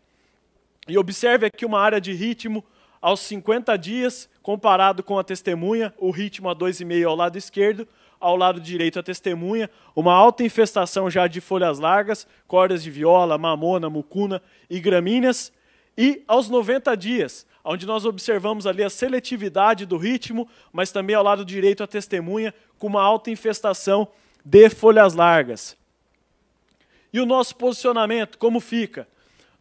E 0.87 0.97
observe 0.97 1.45
aqui 1.45 1.65
uma 1.65 1.79
área 1.79 2.01
de 2.01 2.13
ritmo 2.13 2.63
aos 3.01 3.19
50 3.21 3.77
dias, 3.77 4.29
comparado 4.41 5.03
com 5.03 5.17
a 5.17 5.23
testemunha, 5.23 5.93
o 5.97 6.11
ritmo 6.11 6.49
a 6.49 6.55
2,5 6.55 7.07
ao 7.07 7.15
lado 7.15 7.37
esquerdo, 7.37 7.87
ao 8.19 8.37
lado 8.37 8.61
direito 8.61 8.99
a 8.99 9.03
testemunha, 9.03 9.69
uma 9.95 10.13
alta 10.13 10.43
infestação 10.43 11.09
já 11.09 11.25
de 11.25 11.41
folhas 11.41 11.79
largas, 11.79 12.27
cordas 12.47 12.83
de 12.83 12.91
viola, 12.91 13.37
mamona, 13.37 13.89
mucuna 13.89 14.41
e 14.69 14.79
gramíneas, 14.79 15.51
e 15.97 16.23
aos 16.27 16.49
90 16.49 16.95
dias, 16.95 17.45
onde 17.63 17.86
nós 17.86 18.06
observamos 18.06 18.65
ali 18.65 18.84
a 18.84 18.89
seletividade 18.89 19.86
do 19.86 19.97
ritmo, 19.97 20.47
mas 20.71 20.91
também 20.91 21.15
ao 21.15 21.23
lado 21.23 21.45
direito 21.45 21.84
a 21.84 21.88
testemunha, 21.88 22.54
com 22.80 22.88
uma 22.88 23.01
alta 23.01 23.30
infestação 23.30 24.08
de 24.43 24.69
folhas 24.69 25.13
largas. 25.13 25.77
E 27.13 27.19
o 27.19 27.25
nosso 27.25 27.56
posicionamento, 27.56 28.38
como 28.38 28.60
fica? 28.60 29.08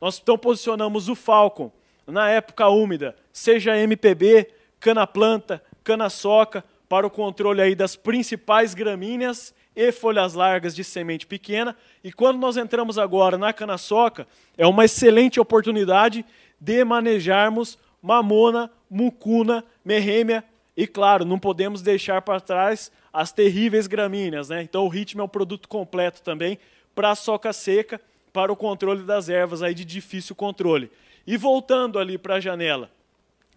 Nós 0.00 0.18
então 0.22 0.38
posicionamos 0.38 1.08
o 1.08 1.14
Falcon 1.14 1.70
na 2.06 2.28
época 2.28 2.68
úmida, 2.68 3.14
seja 3.32 3.76
MPB, 3.76 4.50
cana-planta, 4.78 5.62
cana-soca, 5.84 6.64
para 6.90 7.06
o 7.06 7.10
controle 7.10 7.62
aí 7.62 7.76
das 7.76 7.94
principais 7.94 8.74
gramíneas 8.74 9.54
e 9.76 9.92
folhas 9.92 10.34
largas 10.34 10.74
de 10.74 10.82
semente 10.82 11.24
pequena. 11.24 11.76
E 12.02 12.12
quando 12.12 12.40
nós 12.40 12.56
entramos 12.56 12.98
agora 12.98 13.38
na 13.38 13.52
cana-soca, 13.52 14.26
é 14.58 14.66
uma 14.66 14.84
excelente 14.84 15.38
oportunidade 15.38 16.26
de 16.60 16.84
manejarmos 16.84 17.78
mamona, 18.02 18.68
mucuna, 18.90 19.64
merrêmia 19.84 20.42
e, 20.76 20.84
claro, 20.84 21.24
não 21.24 21.38
podemos 21.38 21.80
deixar 21.80 22.22
para 22.22 22.40
trás 22.40 22.90
as 23.12 23.30
terríveis 23.30 23.86
gramíneas. 23.86 24.48
Né? 24.48 24.60
Então 24.60 24.84
o 24.84 24.88
ritmo 24.88 25.20
é 25.20 25.24
um 25.24 25.28
produto 25.28 25.68
completo 25.68 26.22
também 26.22 26.58
para 26.92 27.12
a 27.12 27.14
soca 27.14 27.52
seca, 27.52 28.00
para 28.32 28.52
o 28.52 28.56
controle 28.56 29.04
das 29.04 29.28
ervas 29.28 29.62
aí 29.62 29.74
de 29.74 29.84
difícil 29.84 30.34
controle. 30.34 30.90
E 31.24 31.36
voltando 31.36 32.00
ali 32.00 32.18
para 32.18 32.34
a 32.34 32.40
janela 32.40 32.90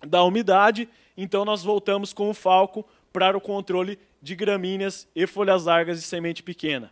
da 0.06 0.24
umidade, 0.24 0.88
então 1.18 1.44
nós 1.44 1.64
voltamos 1.64 2.14
com 2.14 2.30
o 2.30 2.34
falco 2.36 2.86
para 3.14 3.38
o 3.38 3.42
controle 3.42 4.00
de 4.22 4.36
gramíneas 4.36 5.08
e 5.16 5.28
folhas 5.28 5.66
largas 5.66 6.02
de 6.02 6.06
semente 6.06 6.42
pequena. 6.42 6.92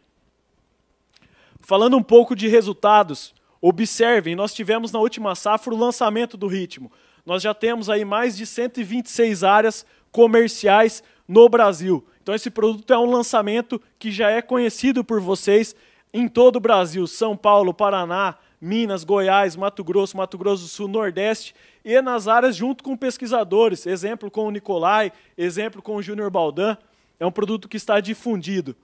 Falando 1.60 1.98
um 1.98 2.04
pouco 2.04 2.36
de 2.36 2.48
resultados, 2.48 3.34
observem, 3.60 4.36
nós 4.36 4.54
tivemos 4.54 4.92
na 4.92 5.00
última 5.00 5.36
safra 5.36 5.74
o 5.74 5.78
lançamento 5.78 6.38
do 6.38 6.48
ritmo. 6.48 6.92
Nós 7.26 7.42
já 7.42 7.54
temos 7.54 7.90
aí 7.90 8.06
mais 8.06 8.38
de 8.38 8.46
126 8.46 9.44
áreas 9.44 9.86
comerciais 10.12 11.04
no 11.28 11.50
Brasil. 11.50 12.06
Então 12.22 12.36
esse 12.36 12.52
produto 12.52 12.92
é 12.94 12.98
um 12.98 13.10
lançamento 13.10 13.82
que 13.98 14.12
já 14.12 14.30
é 14.30 14.42
conhecido 14.42 15.04
por 15.04 15.20
vocês 15.20 15.76
em 16.14 16.28
todo 16.28 16.58
o 16.58 16.60
Brasil, 16.62 17.08
São 17.08 17.36
Paulo, 17.38 17.74
Paraná, 17.74 18.36
Minas, 18.62 19.04
Goiás, 19.04 19.56
Mato 19.56 19.84
Grosso, 19.84 20.16
Mato 20.16 20.38
Grosso 20.38 20.64
do 20.64 20.70
Sul, 20.70 20.88
Nordeste 20.88 21.56
e 21.84 22.00
nas 22.00 22.28
áreas 22.28 22.56
junto 22.56 22.84
com 22.84 22.96
pesquisadores, 22.96 23.88
exemplo 23.88 24.30
com 24.30 24.46
o 24.46 24.52
Nicolai, 24.52 25.12
exemplo 25.36 25.82
com 25.82 25.96
o 25.96 26.02
Júnior 26.02 26.30
Baldan, 26.30 26.78
é 27.20 27.26
um 27.26 27.32
produto 27.32 27.68
que 27.68 27.78
está 27.78 28.00
difundido. 28.00 28.76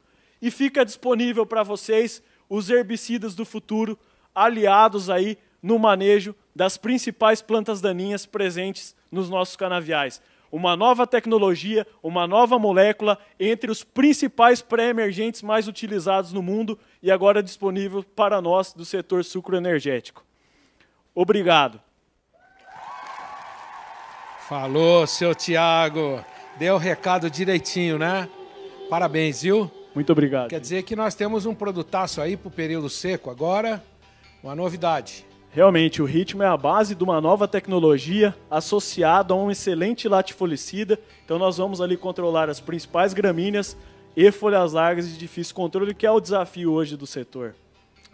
E 0.41 0.49
fica 0.49 0.83
disponível 0.83 1.45
para 1.45 1.61
vocês 1.61 2.23
os 2.49 2.69
herbicidas 2.69 3.35
do 3.35 3.45
futuro 3.45 3.97
aliados 4.33 5.09
aí 5.09 5.37
no 5.61 5.77
manejo 5.77 6.35
das 6.55 6.77
principais 6.77 7.41
plantas 7.41 7.79
daninhas 7.79 8.25
presentes 8.25 8.95
nos 9.11 9.29
nossos 9.29 9.55
canaviais 9.55 10.21
uma 10.51 10.75
nova 10.75 11.05
tecnologia, 11.05 11.85
uma 12.01 12.25
nova 12.25 12.57
molécula 12.57 13.17
entre 13.39 13.69
os 13.69 13.83
principais 13.83 14.61
pré-emergentes 14.61 15.41
mais 15.41 15.67
utilizados 15.67 16.33
no 16.33 16.41
mundo 16.41 16.77
e 17.01 17.11
agora 17.11 17.43
disponível 17.43 18.03
para 18.03 18.41
nós 18.41 18.73
do 18.73 18.85
setor 18.85 19.23
sucroenergético. 19.23 20.25
Obrigado. 21.13 21.79
Falou, 24.47 25.05
seu 25.05 25.35
Tiago. 25.35 26.23
Deu 26.57 26.75
o 26.75 26.77
recado 26.77 27.29
direitinho, 27.29 27.99
né? 27.99 28.29
Parabéns, 28.89 29.41
viu? 29.41 29.69
Muito 29.93 30.11
obrigado. 30.11 30.49
Quer 30.49 30.59
dizer 30.61 30.83
que 30.83 30.95
nós 30.95 31.15
temos 31.15 31.45
um 31.45 31.53
produtaço 31.53 32.21
aí 32.21 32.37
para 32.37 32.47
o 32.47 32.51
período 32.51 32.89
seco 32.89 33.29
agora, 33.29 33.83
uma 34.41 34.55
novidade. 34.55 35.26
Realmente, 35.51 36.01
o 36.01 36.05
ritmo 36.05 36.43
é 36.43 36.47
a 36.47 36.57
base 36.57 36.93
de 36.93 37.03
uma 37.03 37.19
nova 37.19 37.47
tecnologia 37.47 38.35
associada 38.49 39.33
a 39.33 39.37
um 39.37 39.49
excelente 39.49 40.07
latifolicida. 40.07 40.99
Então 41.25 41.39
nós 41.39 41.57
vamos 41.57 41.81
ali 41.81 41.97
controlar 41.97 42.49
as 42.49 42.59
principais 42.59 43.13
gramíneas 43.13 43.75
e 44.15 44.31
folhas 44.31 44.73
largas 44.73 45.07
de 45.07 45.17
difícil 45.17 45.55
controle, 45.55 45.93
que 45.93 46.05
é 46.05 46.11
o 46.11 46.19
desafio 46.19 46.71
hoje 46.71 46.97
do 46.97 47.07
setor. 47.07 47.55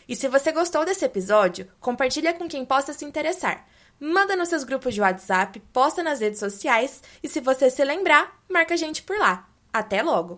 E 0.08 0.14
se 0.14 0.28
você 0.28 0.52
gostou 0.52 0.84
desse 0.84 1.04
episódio, 1.04 1.68
compartilha 1.80 2.32
com 2.32 2.46
quem 2.46 2.64
possa 2.64 2.92
se 2.92 3.04
interessar. 3.04 3.66
Manda 3.98 4.36
nos 4.36 4.50
seus 4.50 4.62
grupos 4.62 4.94
de 4.94 5.00
WhatsApp, 5.00 5.58
posta 5.72 6.04
nas 6.04 6.20
redes 6.20 6.38
sociais 6.38 7.02
e 7.20 7.28
se 7.28 7.40
você 7.40 7.68
se 7.68 7.82
lembrar, 7.82 8.40
marca 8.48 8.74
a 8.74 8.76
gente 8.76 9.02
por 9.02 9.18
lá. 9.18 9.48
Até 9.72 10.00
logo! 10.00 10.36